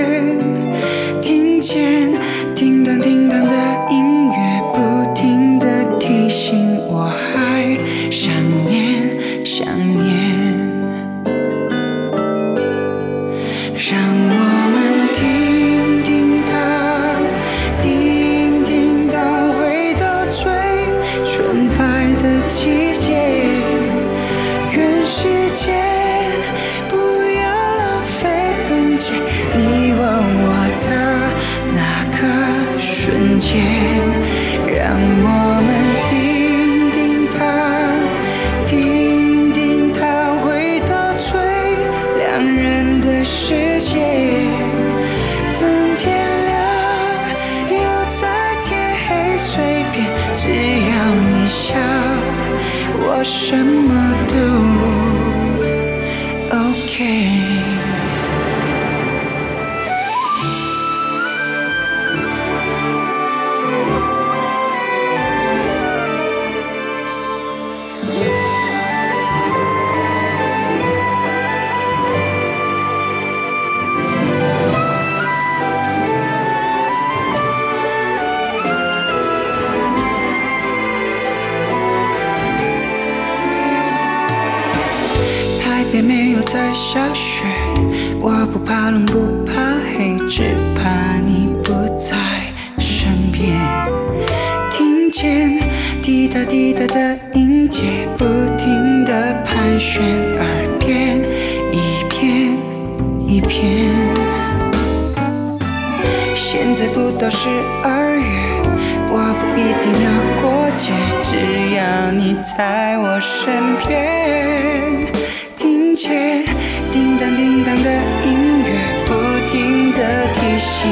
[112.24, 115.12] 你在我身边，
[115.58, 116.46] 听见
[116.92, 117.92] 叮当叮当的
[118.24, 118.70] 音乐，
[119.08, 119.10] 不
[119.50, 119.98] 停的
[120.32, 120.88] 提醒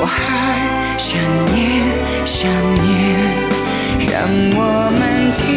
[0.00, 0.16] 我还
[0.96, 1.10] 想
[1.52, 1.58] 念
[2.24, 2.48] 想
[2.86, 2.88] 念。
[4.06, 4.14] 让
[4.54, 4.58] 我
[4.96, 5.02] 们
[5.38, 5.49] 听。